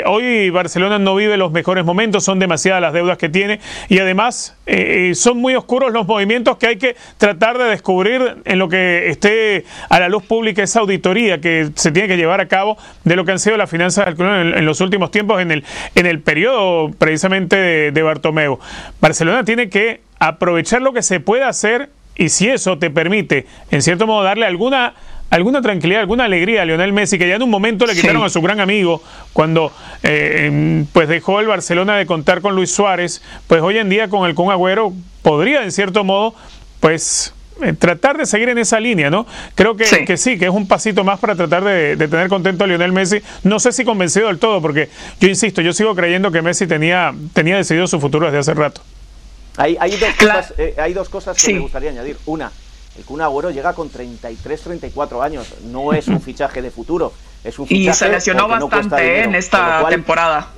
hoy 0.07 0.51
Barcelona 0.51 0.99
no 0.99 1.15
vive 1.15 1.37
los 1.37 1.53
mejores 1.53 1.85
momentos, 1.85 2.25
son 2.25 2.39
demasiadas 2.39 2.83
las 2.83 2.93
deudas 2.93 3.19
que 3.19 3.29
tiene 3.29 3.61
y 3.89 3.99
además 3.99 4.57
son 5.15 5.39
muy 5.39 5.55
oscuros 5.55 5.93
los 5.93 6.07
movimientos 6.07 6.57
que 6.57 6.67
hay 6.67 6.77
que 6.77 6.97
tratar 7.19 7.59
de 7.59 7.65
descubrir 7.65 8.39
en 8.45 8.59
lo 8.59 8.69
que 8.69 9.09
esté 9.09 9.65
a 9.89 10.01
la 10.01 10.09
luz 10.09 10.25
pública 10.25 10.63
esa 10.63 10.81
auditoría 10.81 11.41
que 11.41 11.71
se 11.75 11.93
tiene 11.93 12.09
que 12.09 12.17
llevar 12.17 12.41
a 12.41 12.49
cabo 12.49 12.77
de 13.05 13.17
lo 13.17 13.25
que 13.25 13.33
han 13.33 13.39
sido 13.39 13.57
las 13.57 13.71
finanzas 13.71 14.07
del 14.07 14.17
club 14.17 14.29
en, 14.29 14.65
los 14.65 14.81
últimos 14.81 15.11
tiempos, 15.11 15.41
en 15.41 15.51
el, 15.51 15.65
en 15.95 16.07
el 16.07 16.21
periodo 16.21 16.91
precisamente 16.99 17.57
de, 17.57 17.93
de 17.93 18.03
Bartomeu. 18.03 18.59
Barcelona 19.01 19.45
tiene 19.45 19.69
que 19.69 20.01
aprovechar 20.19 20.83
lo 20.83 20.93
que 20.93 21.03
se 21.03 21.21
puede 21.21 21.45
hacer 21.45 21.91
y 22.17 22.31
si 22.31 22.49
eso 22.49 22.79
te 22.79 22.91
permite, 22.91 23.47
en 23.71 23.83
cierto 23.83 24.07
modo, 24.07 24.23
darle 24.23 24.47
alguna 24.47 24.95
alguna 25.31 25.63
tranquilidad, 25.63 26.01
alguna 26.01 26.25
alegría 26.25 26.63
a 26.63 26.65
Lionel 26.65 26.93
Messi, 26.93 27.19
que 27.19 27.29
ya 27.29 27.37
en 27.37 27.43
un 27.43 27.51
momento 27.51 27.87
le 27.87 27.95
quitaron 27.95 28.25
a 28.25 28.29
su 28.29 28.41
gran 28.43 28.61
amigo 28.61 29.03
cuando 29.33 29.73
eh, 30.03 30.85
pues 30.93 31.09
dejó 31.09 31.41
el 31.41 31.47
Barcelona 31.47 31.97
de 31.97 32.07
contar 32.07 32.41
con 32.41 32.55
Luis 32.55 32.71
Suárez, 32.71 33.23
pues 33.47 33.63
hoy 33.63 33.79
en 33.79 33.89
día 33.89 34.09
con 34.09 34.29
el 34.29 34.35
Kun 34.35 34.51
Agüero 34.53 34.93
podría 35.23 35.63
en 35.65 35.73
cierto 35.73 36.05
modo 36.05 36.35
pues 36.81 37.35
eh, 37.63 37.73
tratar 37.73 38.19
de 38.19 38.27
seguir 38.27 38.51
en 38.51 38.59
esa 38.59 38.79
línea, 38.79 39.09
¿no? 39.09 39.27
Creo 39.55 39.77
que 39.77 39.87
sí. 39.87 40.05
que 40.05 40.17
sí, 40.19 40.39
que 40.39 40.45
es 40.45 40.51
un 40.51 40.69
pasito 40.69 41.05
más 41.05 41.19
para 41.19 41.35
tratar 41.35 41.65
de, 41.65 41.97
tener 41.97 42.29
contento 42.29 42.65
a 42.65 42.67
Lionel 42.67 42.93
Messi. 42.93 43.21
No 43.45 43.59
sé 43.59 43.73
si 43.73 43.85
convencido 43.85 44.29
del 44.29 44.39
todo, 44.39 44.61
porque 44.61 44.91
yo 45.21 45.29
insisto, 45.29 45.63
yo 45.63 45.73
sigo 45.73 45.95
creyendo 45.95 46.31
que 46.31 46.43
Messi 46.43 46.67
tenía, 46.67 47.15
tenía 47.33 47.57
decidido 47.57 47.87
su 47.87 47.99
futuro 47.99 48.27
desde 48.27 48.39
hace 48.39 48.55
rato. 48.55 48.83
Hay, 49.57 49.77
hay 49.81 49.97
dos, 49.97 50.15
cosas, 50.19 50.55
eh, 50.59 50.75
hay 50.77 50.93
dos 50.93 51.09
cosas 51.09 51.43
que 51.43 51.55
me 51.55 51.61
gustaría 51.61 51.91
añadir. 51.91 52.19
Una, 52.27 52.53
el 52.97 53.05
Kun 53.05 53.21
Agüero 53.21 53.51
llega 53.51 53.75
con 53.75 53.89
33, 53.89 54.61
34 54.61 55.23
años. 55.23 55.55
No 55.65 55.93
es 55.93 56.09
un 56.09 56.21
fichaje 56.23 56.63
de 56.63 56.71
futuro. 56.71 57.13
Es 57.45 57.59
un 57.59 57.67
fichaje 57.67 57.91
y 57.91 57.95
se 57.95 58.09
lesionó 58.09 58.49
bastante 58.49 59.23
en 59.23 59.35
esta 59.35 59.87
temporada. 59.89 60.51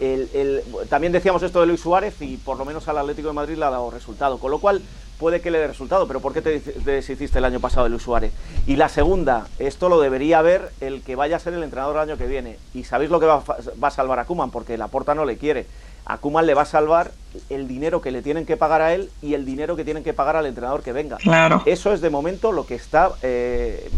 también 0.89 1.13
decíamos 1.13 1.43
esto 1.43 1.61
de 1.61 1.67
Luis 1.67 1.81
Suárez 1.81 2.15
y 2.21 2.39
por 2.39 2.57
lo 2.57 2.65
menos 2.65 2.89
al 2.89 2.99
Atlético 2.99 3.29
de 3.29 3.35
Madrid 3.35 3.57
le 3.57 3.65
ha 3.65 3.71
dado 3.71 3.91
resultado. 3.91 4.39
Con 4.39 4.51
lo 4.51 4.59
cual 4.59 4.81
puede 5.19 5.41
que 5.41 5.51
le 5.51 5.59
dé 5.59 5.67
resultado, 5.67 6.07
pero 6.07 6.21
¿por 6.21 6.33
qué 6.33 6.41
te 6.41 6.61
deshiciste 6.61 7.39
el 7.39 7.45
año 7.45 7.61
pasado 7.61 7.85
de 7.85 7.91
Luis 7.91 8.03
Suárez? 8.03 8.33
Y 8.67 8.77
la 8.77 8.89
segunda, 8.89 9.49
esto 9.59 9.89
lo 9.89 10.01
debería 10.01 10.41
ver 10.41 10.71
el 10.81 11.03
que 11.03 11.17
vaya 11.17 11.37
a 11.37 11.41
ser 11.41 11.53
el 11.55 11.63
entrenador 11.63 11.97
el 11.97 12.03
año 12.03 12.17
que 12.17 12.27
viene. 12.27 12.59
Y 12.73 12.85
sabéis 12.85 13.11
lo 13.11 13.21
que 13.21 13.27
va, 13.27 13.43
va 13.83 13.89
a 13.89 13.91
salvar 13.91 14.21
a 14.21 14.25
Kuman, 14.25 14.51
porque 14.51 14.79
la 14.79 14.89
porta 14.89 15.15
no 15.15 15.27
le 15.27 15.37
quiere 15.37 15.67
a 16.09 16.17
Kuman 16.17 16.47
le 16.47 16.55
va 16.55 16.63
a 16.63 16.67
salvar 16.67 17.13
el 17.51 17.69
dinero 17.69 18.01
que 18.01 18.11
le 18.11 18.23
tienen 18.23 18.47
que 18.47 18.57
pagar 18.57 18.81
a 18.81 18.95
él 18.95 19.11
y 19.21 19.35
el 19.35 19.45
dinero 19.45 19.77
que 19.77 19.85
tienen 19.85 20.03
que 20.03 20.15
pagar 20.15 20.37
al 20.37 20.47
entrenador 20.47 20.83
que 20.83 20.93
venga. 20.93 21.19
Claro. 21.19 21.63
Eso 21.67 21.93
es 21.93 22.01
de 22.01 22.09
momento 22.09 22.51
lo 22.51 22.67
que 22.67 22.75
está 22.75 23.13
eh, 23.23 23.91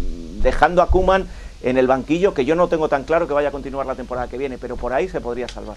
dejando 0.42 0.82
a 0.82 0.88
Kuman 0.88 1.28
en 1.62 1.78
el 1.78 1.86
banquillo, 1.86 2.34
que 2.34 2.44
yo 2.44 2.56
no 2.56 2.68
tengo 2.68 2.88
tan 2.88 3.04
claro 3.04 3.28
que 3.28 3.34
vaya 3.34 3.48
a 3.50 3.52
continuar 3.52 3.86
la 3.86 3.94
temporada 3.94 4.26
que 4.26 4.38
viene, 4.38 4.58
pero 4.58 4.76
por 4.76 4.92
ahí 4.92 5.08
se 5.08 5.20
podría 5.20 5.46
salvar. 5.46 5.76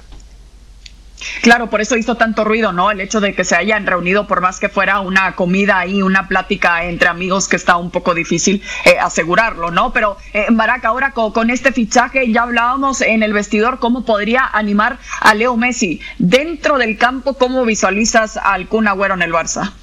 Claro, 1.41 1.69
por 1.69 1.81
eso 1.81 1.97
hizo 1.97 2.15
tanto 2.15 2.43
ruido, 2.43 2.73
¿no? 2.73 2.91
El 2.91 3.01
hecho 3.01 3.21
de 3.21 3.33
que 3.33 3.43
se 3.43 3.55
hayan 3.55 3.85
reunido, 3.85 4.27
por 4.27 4.41
más 4.41 4.59
que 4.59 4.69
fuera 4.69 4.99
una 4.99 5.35
comida 5.35 5.85
y 5.85 6.01
una 6.01 6.27
plática 6.27 6.85
entre 6.85 7.09
amigos, 7.09 7.47
que 7.47 7.55
está 7.55 7.77
un 7.77 7.91
poco 7.91 8.13
difícil 8.13 8.61
eh, 8.85 8.97
asegurarlo, 8.99 9.71
¿no? 9.71 9.93
Pero, 9.93 10.17
eh, 10.33 10.47
Barack, 10.49 10.85
ahora 10.85 11.11
con, 11.11 11.49
este 11.49 11.71
fichaje, 11.71 12.31
ya 12.31 12.43
hablábamos 12.43 13.01
en 13.01 13.23
el 13.23 13.33
vestidor 13.33 13.79
cómo 13.79 14.05
podría 14.05 14.45
animar 14.45 14.99
a 15.21 15.33
Leo 15.33 15.57
Messi. 15.57 15.99
Dentro 16.17 16.77
del 16.77 16.97
campo, 16.97 17.33
¿cómo 17.35 17.65
visualizas 17.65 18.37
al 18.37 18.67
Kun 18.67 18.87
Agüero 18.87 19.13
en 19.13 19.21
el 19.21 19.31
Barça? 19.31 19.73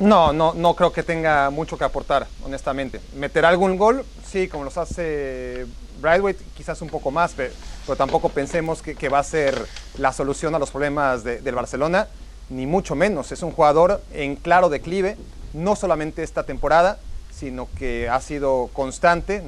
No, 0.00 0.32
no, 0.32 0.54
no 0.54 0.74
creo 0.74 0.92
que 0.92 1.02
tenga 1.02 1.50
mucho 1.50 1.76
que 1.76 1.84
aportar, 1.84 2.26
honestamente. 2.44 3.00
¿Meter 3.14 3.44
algún 3.44 3.76
gol? 3.76 4.04
Sí, 4.26 4.48
como 4.48 4.64
los 4.64 4.78
hace 4.78 5.66
Brightway, 6.02 6.34
quizás 6.56 6.82
un 6.82 6.88
poco 6.88 7.10
más, 7.10 7.32
pero 7.32 7.96
tampoco 7.96 8.28
pensemos 8.28 8.82
que, 8.82 9.08
va 9.08 9.20
a 9.20 9.24
ser 9.24 9.66
la 9.96 10.12
solución 10.12 10.54
a 10.54 10.58
los 10.58 10.70
problemas 10.70 11.24
del 11.24 11.54
Barcelona, 11.54 12.08
ni 12.50 12.66
mucho 12.66 12.94
menos. 12.94 13.32
Es 13.32 13.42
un 13.42 13.52
jugador 13.52 14.02
en 14.12 14.36
claro 14.36 14.68
declive, 14.68 15.16
no 15.54 15.76
solamente 15.76 16.22
esta 16.22 16.42
temporada, 16.42 16.98
sino 17.30 17.68
que 17.78 18.08
ha 18.08 18.20
sido 18.20 18.68
constante, 18.72 19.42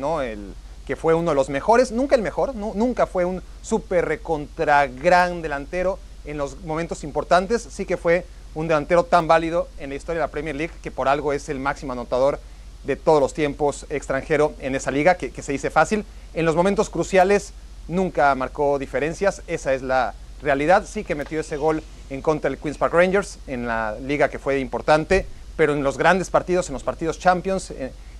que 0.86 0.96
fue 0.96 1.14
uno 1.14 1.30
de 1.30 1.34
los 1.34 1.50
mejores, 1.50 1.92
nunca 1.92 2.14
el 2.14 2.22
mejor, 2.22 2.54
nunca 2.54 3.06
fue 3.06 3.24
un 3.24 3.42
súper 3.62 4.06
recontra 4.06 4.86
gran 4.86 5.42
delantero 5.42 5.98
en 6.24 6.38
los 6.38 6.62
momentos 6.62 7.04
importantes, 7.04 7.66
sí 7.70 7.84
que 7.84 7.96
fue 7.96 8.24
un 8.54 8.68
delantero 8.68 9.04
tan 9.04 9.26
válido 9.26 9.68
en 9.78 9.90
la 9.90 9.96
historia 9.96 10.20
de 10.20 10.26
la 10.26 10.30
Premier 10.30 10.54
League 10.54 10.74
que 10.82 10.90
por 10.90 11.08
algo 11.08 11.32
es 11.32 11.48
el 11.48 11.58
máximo 11.58 11.92
anotador 11.92 12.38
de 12.84 12.96
todos 12.96 13.20
los 13.20 13.34
tiempos 13.34 13.86
extranjero 13.90 14.54
en 14.60 14.74
esa 14.74 14.90
liga, 14.90 15.16
que, 15.16 15.30
se 15.42 15.52
dice 15.52 15.70
fácil. 15.70 16.04
En 16.34 16.44
los 16.44 16.56
momentos 16.56 16.90
cruciales 16.90 17.52
nunca 17.88 18.34
marcó 18.34 18.78
diferencias, 18.78 19.42
esa 19.46 19.74
es 19.74 19.82
la 19.82 20.14
realidad. 20.42 20.84
Sí 20.86 21.04
que 21.04 21.14
metió 21.14 21.40
ese 21.40 21.56
gol 21.56 21.82
en 22.10 22.22
contra 22.22 22.50
del 22.50 22.58
Queen's 22.58 22.78
Park 22.78 22.94
Rangers 22.94 23.38
en 23.46 23.66
la 23.66 23.96
liga 24.00 24.28
que 24.28 24.38
fue 24.38 24.60
importante, 24.60 25.26
pero 25.56 25.72
en 25.72 25.82
los 25.82 25.98
grandes 25.98 26.30
partidos, 26.30 26.68
en 26.68 26.74
los 26.74 26.82
partidos 26.82 27.18
Champions, 27.18 27.72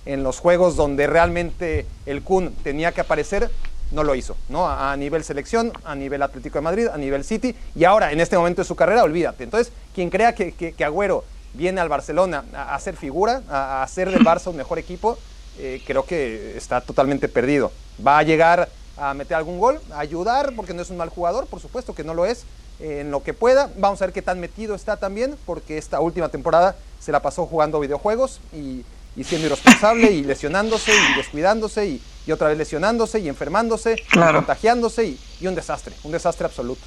en, 0.05 0.23
los 0.23 0.39
juegos 0.39 0.75
donde 0.75 1.07
realmente 1.07 1.85
el 2.05 2.21
Kun 2.21 2.53
tenía 2.63 2.91
que 2.91 3.01
aparecer, 3.01 3.49
no 3.91 4.03
lo 4.03 4.15
hizo, 4.15 4.35
¿no? 4.49 4.67
A, 4.69 4.95
nivel 4.97 5.23
selección, 5.23 5.71
a 5.83 5.95
nivel 5.95 6.21
Atlético 6.21 6.57
de 6.57 6.61
Madrid, 6.61 6.87
a 6.87 6.97
nivel 6.97 7.23
City, 7.23 7.55
y 7.75 7.83
ahora 7.83 8.11
en 8.11 8.19
este 8.19 8.37
momento 8.37 8.61
de 8.61 8.67
su 8.67 8.75
carrera, 8.75 9.03
olvídate. 9.03 9.43
Entonces, 9.43 9.73
quien 9.93 10.09
crea 10.09 10.33
que, 10.33 10.53
que, 10.53 10.85
Agüero 10.85 11.23
viene 11.55 11.81
al 11.81 11.89
Barcelona 11.89 12.45
a, 12.53 12.75
hacer 12.75 12.95
figura, 12.95 13.41
a, 13.49 13.83
hacer 13.83 14.11
del 14.11 14.23
Barça 14.23 14.47
un 14.47 14.57
mejor 14.57 14.79
equipo, 14.79 15.17
eh, 15.57 15.81
creo 15.85 16.05
que 16.05 16.57
está 16.57 16.81
totalmente 16.81 17.27
perdido. 17.27 17.71
Va 18.05 18.19
a 18.19 18.23
llegar 18.23 18.69
a 18.97 19.13
meter 19.13 19.35
algún 19.37 19.59
gol, 19.59 19.79
a 19.91 19.99
ayudar, 19.99 20.53
porque 20.55 20.73
no 20.73 20.81
es 20.81 20.89
un 20.89 20.97
mal 20.97 21.09
jugador, 21.09 21.47
por 21.47 21.59
supuesto 21.59 21.93
que 21.93 22.03
no 22.03 22.13
lo 22.13 22.25
es, 22.25 22.45
en 22.79 23.11
lo 23.11 23.23
que 23.23 23.33
pueda. 23.33 23.69
Vamos 23.77 24.01
a 24.01 24.05
ver 24.05 24.13
qué 24.13 24.21
tan 24.21 24.39
metido 24.39 24.75
está 24.75 24.97
también, 24.97 25.35
porque 25.45 25.77
esta 25.77 25.99
última 25.99 26.29
temporada 26.29 26.75
se 26.99 27.11
la 27.11 27.21
pasó 27.21 27.45
jugando 27.45 27.79
videojuegos 27.79 28.39
y, 28.53 28.83
siendo 29.23 29.47
irresponsable 29.47 30.11
y 30.11 30.23
lesionándose 30.23 30.91
y 30.91 31.17
descuidándose 31.17 31.85
y, 31.87 32.01
otra 32.31 32.49
vez 32.49 32.57
lesionándose 32.57 33.19
y 33.19 33.29
enfermándose, 33.29 33.95
contagiándose 34.11 35.17
y, 35.39 35.47
un 35.47 35.55
desastre, 35.55 35.93
un 36.03 36.11
desastre 36.11 36.45
absoluto. 36.45 36.81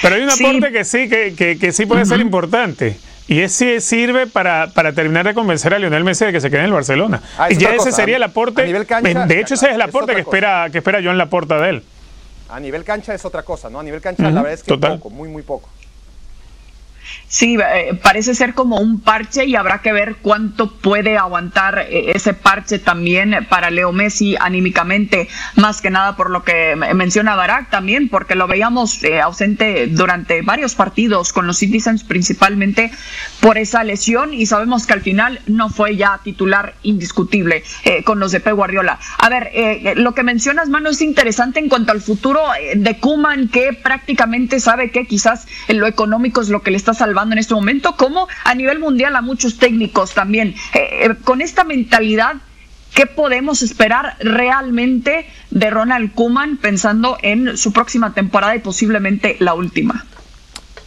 Pero 0.00 0.14
hay 0.14 0.22
un 0.22 0.30
aporte 0.30 0.72
que 0.72 0.84
sí, 0.84 1.08
que, 1.08 1.58
que, 1.60 1.72
sí 1.72 1.86
puede 1.86 2.06
ser 2.06 2.20
importante. 2.20 2.98
Y 3.28 3.40
ese 3.40 3.80
sirve 3.80 4.26
para, 4.26 4.68
para, 4.68 4.92
terminar 4.92 5.26
de 5.26 5.34
convencer 5.34 5.74
a 5.74 5.78
Lionel 5.78 6.04
Messi 6.04 6.26
de 6.26 6.32
que 6.32 6.40
se 6.40 6.48
quede 6.48 6.60
en 6.60 6.66
el 6.66 6.72
Barcelona. 6.72 7.20
Ah, 7.36 7.50
y 7.50 7.56
ya 7.56 7.74
ese 7.74 7.90
sería 7.90 8.16
el 8.16 8.22
aporte. 8.22 8.62
de 8.62 9.40
hecho, 9.40 9.54
ese 9.54 9.68
es 9.68 9.74
el 9.74 9.82
aporte 9.82 10.14
que 10.14 10.20
espera, 10.20 10.68
que 10.70 10.78
espera 10.78 11.00
Joan 11.02 11.18
Laporta 11.18 11.58
de 11.60 11.70
él. 11.70 11.82
A 12.48 12.60
nivel 12.60 12.84
cancha 12.84 13.12
es 13.12 13.24
otra 13.24 13.42
cosa, 13.42 13.68
¿no? 13.68 13.80
A 13.80 13.82
nivel 13.82 14.00
cancha 14.00 14.22
la 14.30 14.42
verdad 14.42 14.52
es 14.52 14.62
que 14.62 14.78
poco, 14.78 15.10
muy, 15.10 15.28
muy 15.28 15.42
poco. 15.42 15.68
Sí, 17.28 17.56
eh, 17.58 17.98
parece 18.02 18.36
ser 18.36 18.54
como 18.54 18.78
un 18.78 19.00
parche 19.00 19.46
y 19.46 19.56
habrá 19.56 19.82
que 19.82 19.92
ver 19.92 20.16
cuánto 20.22 20.70
puede 20.70 21.18
aguantar 21.18 21.80
eh, 21.80 22.12
ese 22.14 22.34
parche 22.34 22.78
también 22.78 23.46
para 23.48 23.70
Leo 23.70 23.90
Messi 23.90 24.36
anímicamente, 24.38 25.28
más 25.56 25.80
que 25.80 25.90
nada 25.90 26.14
por 26.14 26.30
lo 26.30 26.44
que 26.44 26.76
menciona 26.76 27.34
Barak 27.34 27.68
también, 27.68 28.08
porque 28.08 28.36
lo 28.36 28.46
veíamos 28.46 29.02
eh, 29.02 29.20
ausente 29.20 29.88
durante 29.88 30.42
varios 30.42 30.76
partidos 30.76 31.32
con 31.32 31.48
los 31.48 31.58
Citizens 31.58 32.04
principalmente 32.04 32.92
por 33.40 33.58
esa 33.58 33.82
lesión 33.82 34.32
y 34.32 34.46
sabemos 34.46 34.86
que 34.86 34.92
al 34.92 35.00
final 35.00 35.40
no 35.46 35.68
fue 35.68 35.96
ya 35.96 36.20
titular 36.22 36.74
indiscutible 36.82 37.64
con 38.04 38.20
los 38.20 38.32
de 38.32 38.40
Pep 38.40 38.54
Guardiola. 38.54 38.98
A 39.18 39.28
ver, 39.28 39.50
lo 39.96 40.14
que 40.14 40.22
mencionas, 40.22 40.68
Mano, 40.68 40.90
es 40.90 41.00
interesante 41.00 41.60
en 41.60 41.68
cuanto 41.68 41.92
al 41.92 42.00
futuro 42.00 42.42
de 42.74 42.98
Kuman, 42.98 43.48
que 43.48 43.72
prácticamente 43.72 44.60
sabe 44.60 44.90
que 44.90 45.06
quizás 45.06 45.46
lo 45.68 45.86
económico 45.86 46.40
es 46.40 46.48
lo 46.48 46.62
que 46.62 46.70
le 46.70 46.76
está 46.76 46.94
saliendo 46.94 47.05
salvando 47.06 47.34
en 47.34 47.38
este 47.38 47.54
momento, 47.54 47.96
como 47.96 48.26
a 48.42 48.54
nivel 48.56 48.80
mundial 48.80 49.14
a 49.14 49.20
muchos 49.20 49.58
técnicos 49.58 50.12
también. 50.12 50.56
Eh, 50.74 51.04
eh, 51.04 51.14
con 51.22 51.40
esta 51.40 51.62
mentalidad, 51.62 52.34
¿qué 52.94 53.06
podemos 53.06 53.62
esperar 53.62 54.16
realmente 54.18 55.26
de 55.50 55.70
Ronald 55.70 56.12
Kuman 56.14 56.56
pensando 56.56 57.16
en 57.22 57.56
su 57.56 57.72
próxima 57.72 58.12
temporada 58.12 58.56
y 58.56 58.58
posiblemente 58.58 59.36
la 59.38 59.54
última? 59.54 60.04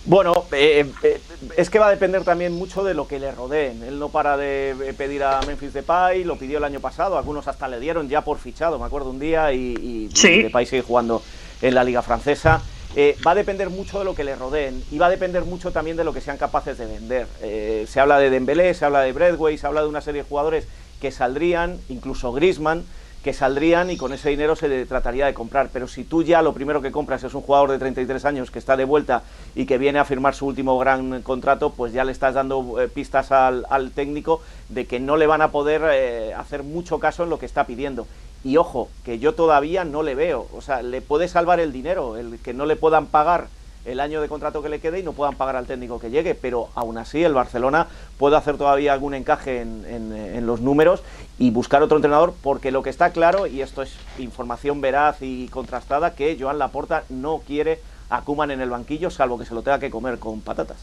Bueno, 0.03 0.43
eh, 0.51 0.91
eh, 1.03 1.21
es 1.55 1.69
que 1.69 1.79
va 1.79 1.87
a 1.87 1.91
depender 1.91 2.23
también 2.23 2.51
mucho 2.51 2.83
de 2.83 2.93
lo 2.93 3.07
que 3.07 3.19
le 3.19 3.31
rodeen. 3.31 3.81
Él 3.83 3.97
no 3.97 4.09
para 4.09 4.35
de 4.35 4.93
pedir 4.97 5.23
a 5.23 5.39
Memphis 5.47 5.71
Depay, 5.71 6.25
lo 6.25 6.35
pidió 6.37 6.57
el 6.57 6.65
año 6.65 6.81
pasado, 6.81 7.17
algunos 7.17 7.47
hasta 7.47 7.69
le 7.69 7.79
dieron 7.79 8.09
ya 8.09 8.25
por 8.25 8.39
fichado, 8.39 8.77
me 8.77 8.85
acuerdo 8.85 9.09
un 9.09 9.19
día, 9.19 9.53
y, 9.53 9.59
y 9.59 10.09
Sí. 10.13 10.43
Depay 10.43 10.65
sigue 10.65 10.81
jugando 10.81 11.23
en 11.61 11.75
la 11.75 11.85
liga 11.85 12.01
francesa. 12.01 12.61
Eh, 12.95 13.15
va 13.25 13.31
a 13.31 13.35
depender 13.35 13.69
mucho 13.69 13.99
de 13.99 14.05
lo 14.05 14.15
que 14.15 14.23
le 14.23 14.35
rodeen 14.35 14.83
y 14.91 14.97
va 14.97 15.05
a 15.07 15.09
depender 15.11 15.43
mucho 15.45 15.71
también 15.71 15.95
de 15.95 16.03
lo 16.03 16.11
que 16.11 16.21
sean 16.21 16.37
capaces 16.37 16.77
de 16.77 16.85
vender. 16.87 17.27
Eh, 17.41 17.85
se 17.87 17.99
habla 17.99 18.17
de 18.17 18.29
Dembélé, 18.29 18.73
se 18.73 18.85
habla 18.85 19.01
de 19.01 19.13
Bradway, 19.13 19.57
se 19.57 19.67
habla 19.67 19.81
de 19.81 19.87
una 19.87 20.01
serie 20.01 20.23
de 20.23 20.27
jugadores 20.27 20.65
que 20.99 21.11
saldrían, 21.11 21.79
incluso 21.87 22.33
Griezmann, 22.33 22.83
que 23.23 23.33
saldrían 23.33 23.91
y 23.91 23.97
con 23.97 24.13
ese 24.13 24.29
dinero 24.29 24.55
se 24.55 24.85
trataría 24.85 25.25
de 25.25 25.33
comprar. 25.33 25.69
Pero 25.73 25.87
si 25.87 26.03
tú 26.03 26.23
ya 26.23 26.41
lo 26.41 26.53
primero 26.53 26.81
que 26.81 26.91
compras 26.91 27.23
es 27.23 27.33
un 27.33 27.41
jugador 27.41 27.71
de 27.71 27.79
33 27.79 28.23
años 28.25 28.51
que 28.51 28.59
está 28.59 28.77
de 28.77 28.85
vuelta 28.85 29.23
y 29.55 29.65
que 29.65 29.77
viene 29.77 29.99
a 29.99 30.05
firmar 30.05 30.35
su 30.35 30.45
último 30.45 30.77
gran 30.79 31.21
contrato, 31.21 31.71
pues 31.71 31.91
ya 31.91 32.05
le 32.05 32.11
estás 32.11 32.33
dando 32.33 32.79
eh, 32.81 32.87
pistas 32.87 33.31
al, 33.31 33.65
al 33.69 33.91
técnico 33.91 34.41
de 34.69 34.85
que 34.85 34.99
no 34.99 35.17
le 35.17 35.27
van 35.27 35.41
a 35.41 35.51
poder 35.51 35.81
eh, 35.91 36.33
hacer 36.33 36.63
mucho 36.63 36.99
caso 36.99 37.23
en 37.23 37.29
lo 37.29 37.39
que 37.39 37.45
está 37.45 37.65
pidiendo. 37.65 38.07
Y 38.43 38.55
ojo, 38.55 38.89
que 39.03 39.19
yo 39.19 39.33
todavía 39.33 39.83
no 39.83 40.01
le 40.01 40.15
veo. 40.15 40.47
O 40.53 40.61
sea, 40.61 40.81
le 40.81 41.01
puede 41.01 41.27
salvar 41.27 41.59
el 41.59 41.73
dinero, 41.73 42.15
el 42.15 42.39
que 42.39 42.53
no 42.53 42.65
le 42.65 42.77
puedan 42.77 43.07
pagar 43.07 43.47
el 43.85 43.99
año 43.99 44.21
de 44.21 44.27
contrato 44.27 44.61
que 44.61 44.69
le 44.69 44.79
quede 44.79 44.99
y 44.99 45.03
no 45.03 45.13
puedan 45.13 45.35
pagar 45.35 45.55
al 45.55 45.65
técnico 45.65 45.99
que 45.99 46.09
llegue, 46.09 46.35
pero 46.35 46.69
aún 46.75 46.97
así 46.97 47.23
el 47.23 47.33
Barcelona 47.33 47.87
puede 48.17 48.35
hacer 48.35 48.57
todavía 48.57 48.93
algún 48.93 49.13
encaje 49.13 49.61
en, 49.61 49.85
en- 49.87 50.45
los 50.45 50.61
números 50.61 51.01
y 51.37 51.51
buscar 51.51 51.81
otro 51.83 51.97
entrenador, 51.97 52.33
porque 52.41 52.71
lo 52.71 52.81
que 52.83 52.89
está 52.89 53.11
claro, 53.11 53.45
y 53.47 53.61
esto 53.61 53.81
es 53.81 53.91
información 54.17 54.81
veraz 54.81 55.17
y 55.21 55.47
contrastada, 55.49 56.15
que 56.15 56.37
Joan 56.39 56.57
Laporta 56.59 57.03
no 57.09 57.41
quiere 57.45 57.79
a 58.09 58.21
Koeman 58.21 58.51
en 58.51 58.61
el 58.61 58.69
banquillo, 58.69 59.09
salvo 59.11 59.37
que 59.37 59.45
se 59.45 59.53
lo 59.53 59.61
tenga 59.61 59.79
que 59.79 59.89
comer 59.91 60.17
con 60.19 60.41
patatas. 60.41 60.77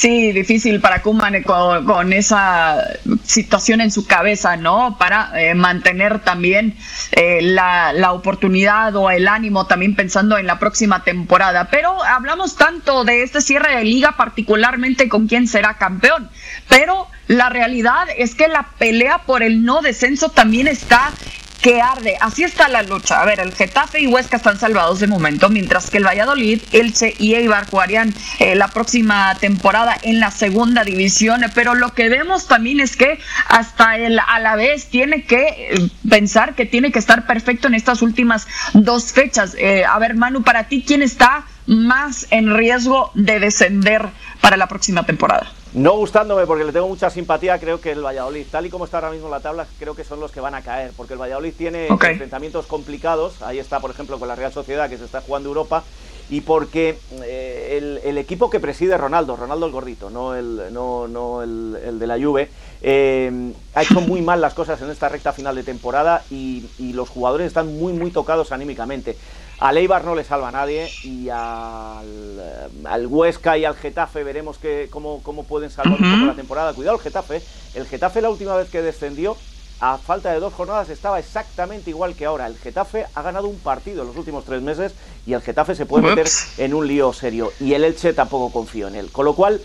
Sí, 0.00 0.32
difícil 0.32 0.80
para 0.80 1.02
Kuman 1.02 1.34
eh, 1.34 1.42
con, 1.42 2.14
esa 2.14 2.82
situación 3.22 3.82
en 3.82 3.90
su 3.90 4.06
cabeza, 4.06 4.56
¿no? 4.56 4.96
Para 4.98 5.30
eh, 5.38 5.54
mantener 5.54 6.20
también 6.20 6.74
eh, 7.12 7.42
la, 7.42 7.92
la 7.92 8.12
oportunidad 8.12 8.96
o 8.96 9.10
el 9.10 9.28
ánimo 9.28 9.66
también 9.66 9.94
pensando 9.94 10.38
en 10.38 10.46
la 10.46 10.58
próxima 10.58 11.04
temporada. 11.04 11.68
Pero 11.70 12.02
hablamos 12.02 12.56
tanto 12.56 13.04
de 13.04 13.22
este 13.22 13.42
cierre 13.42 13.76
de 13.76 13.84
liga, 13.84 14.16
particularmente 14.16 15.06
con 15.10 15.28
quién 15.28 15.46
será 15.46 15.76
campeón. 15.76 16.30
Pero 16.70 17.06
la 17.26 17.50
realidad 17.50 18.08
es 18.16 18.34
que 18.34 18.48
la 18.48 18.70
pelea 18.78 19.24
por 19.26 19.42
el 19.42 19.66
no 19.66 19.82
descenso 19.82 20.30
también 20.30 20.66
está 20.66 21.12
que 21.60 21.80
arde. 21.80 22.16
Así 22.20 22.42
está 22.42 22.68
la 22.68 22.82
lucha. 22.82 23.20
A 23.20 23.24
ver, 23.24 23.40
el 23.40 23.54
Getafe 23.54 24.00
y 24.00 24.06
Huesca 24.06 24.36
están 24.36 24.58
salvados 24.58 25.00
de 25.00 25.06
momento, 25.06 25.48
mientras 25.48 25.90
que 25.90 25.98
el 25.98 26.06
Valladolid, 26.06 26.60
Elche 26.72 27.14
y 27.18 27.34
Eibar 27.34 27.68
jugarían 27.68 28.14
eh, 28.38 28.54
la 28.54 28.68
próxima 28.68 29.34
temporada 29.36 29.96
en 30.02 30.20
la 30.20 30.30
segunda 30.30 30.84
división. 30.84 31.42
Pero 31.54 31.74
lo 31.74 31.92
que 31.94 32.08
vemos 32.08 32.46
también 32.46 32.80
es 32.80 32.96
que 32.96 33.18
hasta 33.48 33.96
el 33.96 34.18
Alavés 34.18 34.88
tiene 34.88 35.24
que 35.24 35.42
eh, 35.42 35.90
pensar 36.08 36.54
que 36.54 36.66
tiene 36.66 36.92
que 36.92 36.98
estar 36.98 37.26
perfecto 37.26 37.68
en 37.68 37.74
estas 37.74 38.02
últimas 38.02 38.46
dos 38.74 39.12
fechas. 39.12 39.54
Eh, 39.58 39.84
a 39.84 39.98
ver, 39.98 40.14
Manu, 40.14 40.42
para 40.42 40.64
ti, 40.64 40.84
¿quién 40.86 41.02
está 41.02 41.44
más 41.66 42.26
en 42.30 42.56
riesgo 42.56 43.10
de 43.14 43.38
descender 43.38 44.08
para 44.40 44.56
la 44.56 44.66
próxima 44.66 45.04
temporada? 45.04 45.52
No 45.72 45.92
gustándome 45.92 46.46
porque 46.46 46.64
le 46.64 46.72
tengo 46.72 46.88
mucha 46.88 47.10
simpatía, 47.10 47.58
creo 47.60 47.80
que 47.80 47.92
el 47.92 48.04
Valladolid, 48.04 48.44
tal 48.50 48.66
y 48.66 48.70
como 48.70 48.86
está 48.86 48.98
ahora 48.98 49.12
mismo 49.12 49.28
la 49.28 49.38
tabla, 49.38 49.66
creo 49.78 49.94
que 49.94 50.02
son 50.02 50.18
los 50.18 50.32
que 50.32 50.40
van 50.40 50.56
a 50.56 50.62
caer, 50.62 50.90
porque 50.96 51.12
el 51.12 51.20
Valladolid 51.20 51.54
tiene 51.56 51.86
enfrentamientos 51.86 52.66
complicados, 52.66 53.40
ahí 53.42 53.60
está 53.60 53.78
por 53.78 53.92
ejemplo 53.92 54.18
con 54.18 54.26
la 54.26 54.34
Real 54.34 54.52
Sociedad 54.52 54.90
que 54.90 54.98
se 54.98 55.04
está 55.04 55.20
jugando 55.20 55.48
Europa, 55.48 55.84
y 56.28 56.40
porque 56.40 56.98
eh, 57.22 57.78
el, 57.78 58.00
el 58.04 58.18
equipo 58.18 58.50
que 58.50 58.58
preside 58.58 58.96
Ronaldo, 58.96 59.36
Ronaldo 59.36 59.66
el 59.66 59.72
gordito, 59.72 60.10
no 60.10 60.34
el, 60.34 60.72
no, 60.72 61.06
no 61.06 61.42
el, 61.42 61.78
el 61.84 61.98
de 62.00 62.06
la 62.06 62.18
Juve, 62.18 62.50
eh, 62.82 63.52
ha 63.74 63.82
hecho 63.82 64.00
muy 64.00 64.22
mal 64.22 64.40
las 64.40 64.54
cosas 64.54 64.80
en 64.82 64.90
esta 64.90 65.08
recta 65.08 65.32
final 65.32 65.54
de 65.54 65.62
temporada 65.62 66.24
y, 66.30 66.64
y 66.78 66.92
los 66.94 67.08
jugadores 67.08 67.46
están 67.46 67.78
muy 67.78 67.92
muy 67.92 68.10
tocados 68.10 68.52
anímicamente. 68.52 69.16
Al 69.60 69.76
Eibar 69.76 70.04
no 70.04 70.14
le 70.14 70.24
salva 70.24 70.48
a 70.48 70.52
nadie 70.52 70.90
y 71.04 71.28
al, 71.28 72.06
eh, 72.06 72.68
al 72.84 73.06
Huesca 73.06 73.58
y 73.58 73.66
al 73.66 73.76
Getafe 73.76 74.24
veremos 74.24 74.56
que, 74.56 74.88
cómo, 74.90 75.22
cómo 75.22 75.44
pueden 75.44 75.70
salvar 75.70 76.00
un 76.00 76.12
poco 76.14 76.26
la 76.26 76.34
temporada. 76.34 76.72
Cuidado 76.72 76.96
el 76.96 77.02
Getafe. 77.02 77.42
El 77.74 77.86
Getafe 77.86 78.22
la 78.22 78.30
última 78.30 78.56
vez 78.56 78.70
que 78.70 78.80
descendió, 78.80 79.36
a 79.80 79.98
falta 79.98 80.32
de 80.32 80.40
dos 80.40 80.54
jornadas, 80.54 80.88
estaba 80.88 81.18
exactamente 81.18 81.90
igual 81.90 82.14
que 82.14 82.24
ahora. 82.24 82.46
El 82.46 82.56
Getafe 82.56 83.04
ha 83.14 83.22
ganado 83.22 83.48
un 83.48 83.58
partido 83.58 84.00
en 84.00 84.08
los 84.08 84.16
últimos 84.16 84.46
tres 84.46 84.62
meses 84.62 84.94
y 85.26 85.34
el 85.34 85.42
Getafe 85.42 85.74
se 85.74 85.84
puede 85.84 86.08
meter 86.08 86.26
en 86.56 86.72
un 86.72 86.86
lío 86.86 87.12
serio. 87.12 87.52
Y 87.60 87.74
el 87.74 87.84
Elche 87.84 88.14
tampoco 88.14 88.50
confío 88.50 88.88
en 88.88 88.94
él. 88.94 89.10
Con 89.12 89.26
lo 89.26 89.34
cual, 89.34 89.60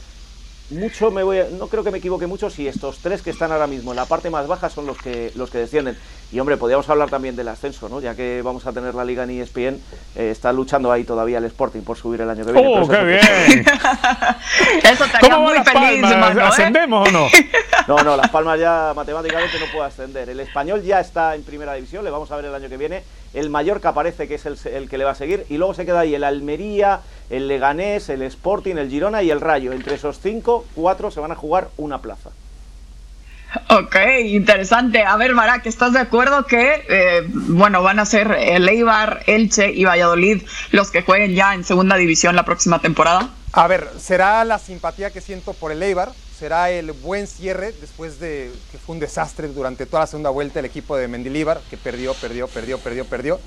mucho 0.72 1.12
me 1.12 1.22
voy 1.24 1.40
a- 1.40 1.48
no 1.52 1.68
creo 1.68 1.84
que 1.84 1.92
me 1.92 2.00
equivoque 2.00 2.26
mucho 2.28 2.50
si 2.50 2.68
estos 2.68 2.98
tres 3.00 3.22
que 3.22 3.30
están 3.30 3.52
ahora 3.52 3.68
mismo 3.68 3.92
en 3.92 3.98
la 3.98 4.06
parte 4.06 4.30
más 4.32 4.48
baja 4.48 4.70
son 4.70 4.88
los 4.88 4.98
que 4.98 5.32
los 5.36 5.50
que 5.52 5.60
descienden 5.60 5.96
y 6.32 6.40
hombre 6.40 6.58
podríamos 6.58 6.90
hablar 6.90 7.10
también 7.10 7.36
del 7.36 7.48
ascenso 7.50 7.88
no 7.88 8.02
ya 8.02 8.16
que 8.16 8.42
vamos 8.44 8.66
a 8.66 8.74
tener 8.74 8.96
la 8.96 9.06
liga 9.06 9.24
en 9.24 9.30
ESPN 9.30 9.80
eh, 10.16 10.32
está 10.32 10.52
luchando 10.52 10.92
ahí 10.92 11.04
todavía 11.04 11.38
el 11.38 11.46
Sporting 11.46 11.82
por 11.82 11.98
subir 11.98 12.22
el 12.22 12.30
año 12.32 12.44
que 12.46 12.52
viene 12.52 12.68
¡Oh, 12.68 12.88
qué 12.88 12.94
eso 13.20 13.24
es 13.36 13.48
bien! 13.48 13.66
Eso 14.84 15.06
¿Cómo 15.22 15.40
muy 15.42 15.54
las 15.54 15.70
feliz? 15.70 16.02
Manu, 16.02 16.40
¿eh? 16.40 16.44
¿Ascendemos 16.44 17.08
o 17.08 17.12
no? 17.12 17.28
No, 17.88 17.98
no, 18.04 18.18
Las 18.18 18.30
Palmas 18.32 18.60
ya 18.60 18.94
matemáticamente 18.96 19.60
no 19.60 19.66
puede 19.72 19.86
ascender. 19.86 20.28
El 20.28 20.40
español 20.40 20.82
ya 20.82 21.00
está 21.02 21.36
en 21.36 21.44
primera 21.44 21.76
división, 21.76 22.04
le 22.04 22.10
vamos 22.10 22.32
a 22.32 22.36
ver 22.36 22.46
el 22.46 22.56
año 22.56 22.68
que 22.68 22.78
viene. 22.78 23.04
El 23.32 23.52
Mallorca 23.52 23.94
parece 23.94 24.28
que 24.28 24.36
es 24.36 24.46
el, 24.48 24.58
el 24.74 24.90
que 24.90 24.98
le 24.98 25.04
va 25.04 25.12
a 25.12 25.16
seguir. 25.16 25.46
Y 25.50 25.58
luego 25.58 25.76
se 25.76 25.86
queda 25.86 26.00
ahí 26.00 26.16
el 26.16 26.24
Almería, 26.24 27.02
el 27.30 27.48
Leganés, 27.48 28.10
el 28.10 28.22
Sporting, 28.24 28.76
el 28.76 28.90
Girona 28.90 29.24
y 29.24 29.32
el 29.32 29.42
Rayo. 29.42 29.72
Entre 29.74 29.96
esos 29.96 30.20
cinco, 30.22 30.66
cuatro 30.76 31.12
se 31.12 31.20
van 31.20 31.32
a 31.32 31.36
jugar 31.36 31.70
una 31.78 32.02
plaza. 32.02 32.32
Ok, 33.70 33.96
interesante. 34.26 35.04
A 35.04 35.16
ver, 35.18 35.34
Barak, 35.34 35.66
¿estás 35.66 35.94
de 35.94 36.00
acuerdo 36.00 36.46
que, 36.46 36.84
eh, 36.90 37.24
bueno, 37.28 37.82
van 37.82 38.00
a 38.00 38.06
ser 38.06 38.32
el 38.32 38.68
Eibar, 38.68 39.24
Elche 39.28 39.72
y 39.72 39.86
Valladolid 39.86 40.44
los 40.72 40.92
que 40.92 41.04
jueguen 41.04 41.36
ya 41.36 41.54
en 41.54 41.64
segunda 41.64 41.96
división 41.96 42.36
la 42.36 42.44
próxima 42.44 42.80
temporada? 42.80 43.30
A 43.54 43.68
ver, 43.68 43.90
será 43.98 44.44
la 44.44 44.60
simpatía 44.60 45.12
que 45.12 45.22
siento 45.22 45.54
por 45.54 45.72
el 45.72 45.82
Eibar, 45.82 46.12
será 46.38 46.70
el 46.70 46.92
buen 46.92 47.28
cierre 47.28 47.74
después 47.80 48.20
de 48.20 48.52
que 48.72 48.78
fue 48.78 48.96
un 48.96 49.00
desastre 49.00 49.48
durante 49.48 49.86
toda 49.86 50.02
la 50.02 50.08
segunda 50.08 50.30
vuelta 50.30 50.60
el 50.60 50.66
equipo 50.66 50.98
de 50.98 51.08
Mendilíbar, 51.08 51.62
que 51.70 51.78
perdió, 51.78 52.14
perdió, 52.16 52.48
perdió, 52.48 52.78
perdió, 52.80 53.06
perdió. 53.06 53.40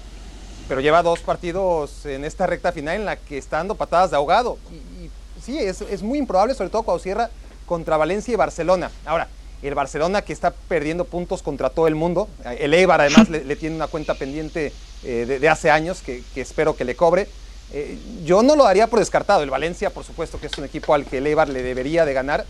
Pero 0.68 0.80
lleva 0.80 1.02
dos 1.02 1.20
partidos 1.20 2.04
en 2.06 2.24
esta 2.24 2.46
recta 2.46 2.72
final 2.72 2.96
en 2.96 3.04
la 3.06 3.16
que 3.16 3.38
está 3.38 3.56
dando 3.56 3.74
patadas 3.74 4.10
de 4.10 4.16
ahogado. 4.16 4.58
Y, 4.70 5.10
sí, 5.42 5.58
es, 5.58 5.80
es 5.80 6.02
muy 6.02 6.18
improbable, 6.18 6.54
sobre 6.54 6.70
todo 6.70 6.82
cuando 6.82 7.02
cierra 7.02 7.30
contra 7.66 7.96
Valencia 7.96 8.32
y 8.32 8.36
Barcelona. 8.36 8.90
Ahora, 9.06 9.28
el 9.62 9.74
Barcelona 9.74 10.22
que 10.22 10.32
está 10.32 10.52
perdiendo 10.52 11.04
puntos 11.04 11.42
contra 11.42 11.70
todo 11.70 11.88
el 11.88 11.94
mundo. 11.94 12.28
El 12.58 12.74
Eibar 12.74 13.00
además 13.00 13.28
le, 13.28 13.56
tiene 13.56 13.76
una 13.76 13.88
cuenta 13.88 14.14
pendiente 14.14 14.72
eh, 15.04 15.38
de, 15.40 15.48
hace 15.48 15.70
años 15.70 16.00
que, 16.00 16.22
espero 16.36 16.76
que 16.76 16.84
le 16.84 16.94
cobre. 16.94 17.28
Eh, 17.72 17.98
yo 18.24 18.42
no 18.42 18.56
lo 18.56 18.64
daría 18.64 18.86
por 18.86 18.98
descartado. 18.98 19.42
El 19.42 19.50
Valencia, 19.50 19.90
por 19.90 20.04
supuesto, 20.04 20.38
que 20.38 20.46
es 20.46 20.58
un 20.58 20.64
equipo 20.64 20.94
al 20.94 21.04
que 21.04 21.18
el 21.18 21.26
Eibar 21.26 21.48
le 21.48 21.62
debería 21.62 22.04
de 22.04 22.12
ganar. 22.12 22.44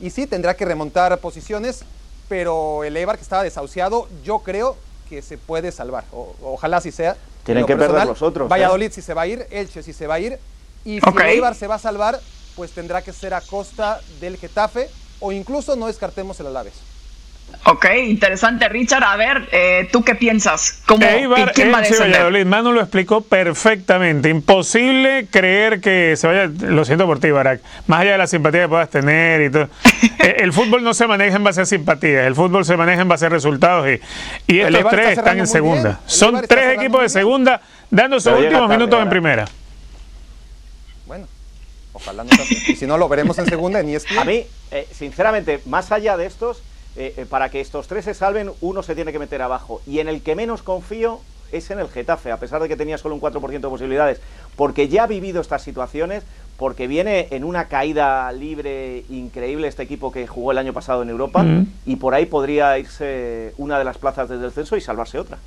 Y 0.00 0.10
sí, 0.10 0.26
tendrá 0.26 0.54
que 0.54 0.64
remontar 0.64 1.18
posiciones, 1.18 1.84
pero 2.28 2.84
el 2.84 2.96
Eibar 2.96 3.16
que 3.16 3.22
estaba 3.22 3.42
desahuciado, 3.42 4.08
yo 4.24 4.40
creo 4.40 4.76
que 5.08 5.20
se 5.20 5.38
puede 5.38 5.72
salvar. 5.72 6.04
Ojalá 6.12 6.78
así 6.78 6.92
sea. 6.92 7.16
Tienen 7.44 7.66
que 7.66 7.76
perder 7.76 8.06
los 8.06 8.22
otros, 8.22 8.46
¿eh? 8.46 8.48
Valladolid 8.50 8.92
si 8.92 9.02
se 9.02 9.14
va 9.14 9.22
a 9.22 9.26
ir, 9.26 9.46
Elche 9.50 9.82
si 9.82 9.92
se 9.92 10.06
va 10.06 10.14
a 10.14 10.20
ir. 10.20 10.38
Y 10.84 11.00
si 11.00 11.08
Ok. 11.08 11.20
el 11.20 11.26
Eibar 11.28 11.54
se 11.54 11.66
va 11.66 11.76
a 11.76 11.78
salvar, 11.78 12.20
pues 12.56 12.72
tendrá 12.72 13.02
que 13.02 13.12
ser 13.12 13.34
a 13.34 13.40
costa 13.40 14.00
del 14.20 14.36
Getafe 14.36 14.88
o 15.20 15.32
incluso 15.32 15.76
no 15.76 15.86
descartemos 15.86 16.38
el 16.40 16.46
Alaves. 16.46 16.74
Ok, 17.64 17.86
interesante, 18.06 18.68
Richard. 18.68 19.04
A 19.04 19.16
ver, 19.16 19.48
eh, 19.52 19.88
¿tú 19.92 20.02
qué 20.02 20.14
piensas? 20.14 20.82
¿Cómo, 20.86 21.04
Eibar, 21.06 21.52
¿Quién 21.52 21.72
va 21.72 21.78
a? 21.78 21.82
Valladolid. 21.82 22.44
Manu 22.44 22.72
lo 22.72 22.80
explicó 22.80 23.20
perfectamente. 23.20 24.28
Imposible 24.28 25.26
creer 25.30 25.80
que 25.80 26.16
se 26.16 26.26
vaya. 26.26 26.46
Lo 26.46 26.84
siento 26.84 27.06
por 27.06 27.20
ti, 27.20 27.30
Barak. 27.30 27.60
Más 27.86 28.00
allá 28.00 28.12
de 28.12 28.18
la 28.18 28.26
simpatía 28.26 28.62
que 28.62 28.68
puedas 28.68 28.90
tener 28.90 29.42
y 29.42 29.50
todo. 29.50 29.68
Eh, 30.22 30.36
el 30.38 30.52
fútbol 30.52 30.84
no 30.84 30.94
se 30.94 31.08
maneja 31.08 31.34
en 31.34 31.42
base 31.42 31.62
a 31.62 31.66
simpatía. 31.66 32.28
El 32.28 32.36
fútbol 32.36 32.64
se 32.64 32.76
maneja 32.76 33.02
en 33.02 33.08
base 33.08 33.26
a 33.26 33.28
resultados. 33.28 33.88
Y, 33.88 34.52
y 34.52 34.60
El 34.60 34.76
estos 34.76 34.90
tres 34.92 35.08
está 35.08 35.20
están 35.22 35.38
en 35.40 35.46
segunda. 35.48 36.00
El 36.04 36.10
Son 36.10 36.42
tres 36.46 36.78
equipos 36.78 37.02
de 37.02 37.08
segunda 37.08 37.60
dando 37.90 38.20
sus 38.20 38.32
últimos 38.32 38.68
tarde 38.68 38.68
minutos 38.76 38.94
en 38.94 39.00
ahora. 39.00 39.10
primera. 39.10 39.44
Bueno, 41.06 41.26
ojalá 41.92 42.22
no 42.22 42.30
sea 42.30 42.44
así. 42.44 42.72
Y 42.72 42.76
si 42.76 42.86
no, 42.86 42.98
lo 42.98 43.08
veremos 43.08 43.36
en 43.38 43.46
segunda 43.46 43.80
en 43.80 43.88
E 43.88 43.94
ESPN. 43.96 44.18
A 44.18 44.24
mí, 44.24 44.44
eh, 44.70 44.86
sinceramente, 44.92 45.60
más 45.66 45.90
allá 45.90 46.16
de 46.16 46.26
estos, 46.26 46.62
eh, 46.96 47.14
eh, 47.16 47.26
para 47.28 47.48
que 47.48 47.60
estos 47.60 47.86
tres 47.88 48.04
se 48.04 48.14
salven, 48.14 48.50
uno 48.60 48.82
se 48.82 48.94
tiene 48.94 49.12
que 49.12 49.18
meter 49.18 49.42
abajo. 49.42 49.80
Y 49.86 49.98
en 50.00 50.08
el 50.08 50.22
que 50.22 50.34
menos 50.34 50.62
confío, 50.62 51.20
es 51.50 51.70
en 51.70 51.78
el 51.78 51.88
Getafe, 51.88 52.32
a 52.32 52.38
pesar 52.38 52.62
de 52.62 52.68
que 52.68 52.76
tenía 52.76 52.96
solo 52.96 53.14
un 53.14 53.20
4% 53.20 53.60
de 53.60 53.68
posibilidades, 53.68 54.20
porque 54.56 54.88
ya 54.88 55.04
ha 55.04 55.06
vivido 55.06 55.40
estas 55.40 55.62
situaciones, 55.62 56.22
porque 56.56 56.86
viene 56.86 57.28
en 57.30 57.44
una 57.44 57.68
caída 57.68 58.30
libre 58.32 59.04
increíble 59.10 59.68
este 59.68 59.82
equipo 59.82 60.12
que 60.12 60.26
jugó 60.26 60.52
el 60.52 60.58
año 60.58 60.72
pasado 60.72 61.02
en 61.02 61.10
Europa, 61.10 61.42
Mm. 61.42 61.66
y 61.86 61.96
por 61.96 62.14
ahí 62.14 62.24
podría 62.26 62.78
irse 62.78 63.52
una 63.58 63.78
de 63.78 63.84
las 63.84 63.98
plazas 63.98 64.28
desde 64.28 64.44
el 64.44 64.48
descenso 64.50 64.76
y 64.76 64.80
salvarse 64.80 65.18
otra. 65.18 65.38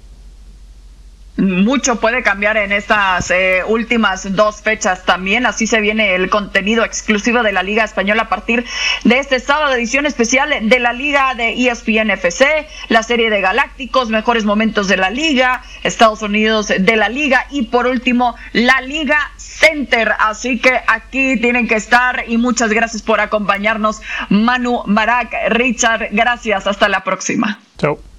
Mucho 1.38 2.00
puede 2.00 2.24
cambiar 2.24 2.56
en 2.56 2.71
estas 2.71 3.30
eh, 3.30 3.62
últimas 3.67 4.34
dos 4.36 4.62
fechas 4.62 5.04
también. 5.04 5.45
Así 5.45 5.67
se 5.67 5.82
viene 5.82 6.15
el 6.15 6.30
contenido 6.30 6.86
exclusivo 6.86 7.43
de 7.43 7.52
la 7.52 7.62
Liga 7.62 7.84
Española 7.84 8.24
a 8.24 8.30
partir 8.30 8.65
de 9.04 9.19
este 9.19 9.41
sábado, 9.41 9.74
edición 9.74 10.06
especial 10.06 10.54
de 10.62 10.80
la 10.80 10.93
Liga 10.93 11.36
de 11.36 11.67
ESPN 11.67 12.12
FC, 12.12 12.67
la 12.88 13.04
serie 13.04 13.30
de 13.30 13.41
Galácticos, 13.41 14.10
mejores 14.10 14.45
momentos 14.45 14.88
de 14.88 14.95
la 14.95 15.10
Liga, 15.10 15.62
Estados 15.84 16.21
Unidos 16.21 16.67
de 16.67 16.95
la 16.95 17.10
Liga 17.10 17.48
y 17.52 17.63
por 17.63 17.86
último 17.86 18.36
la 18.54 18.80
Liga 18.80 19.19
Center. 19.36 20.13
Así 20.19 20.60
que 20.60 20.80
aquí 20.88 21.38
tienen 21.41 21.67
que 21.67 21.76
estar 21.76 22.24
y 22.28 22.38
muchas 22.38 22.71
gracias 22.71 23.02
por 23.02 23.19
acompañarnos. 23.19 24.02
Manu 24.30 24.84
Marak, 24.86 25.34
Richard, 25.50 26.10
gracias. 26.12 26.65
Hasta 26.65 26.88
la 26.88 27.04
próxima. 27.04 27.60
Chao. 27.78 28.14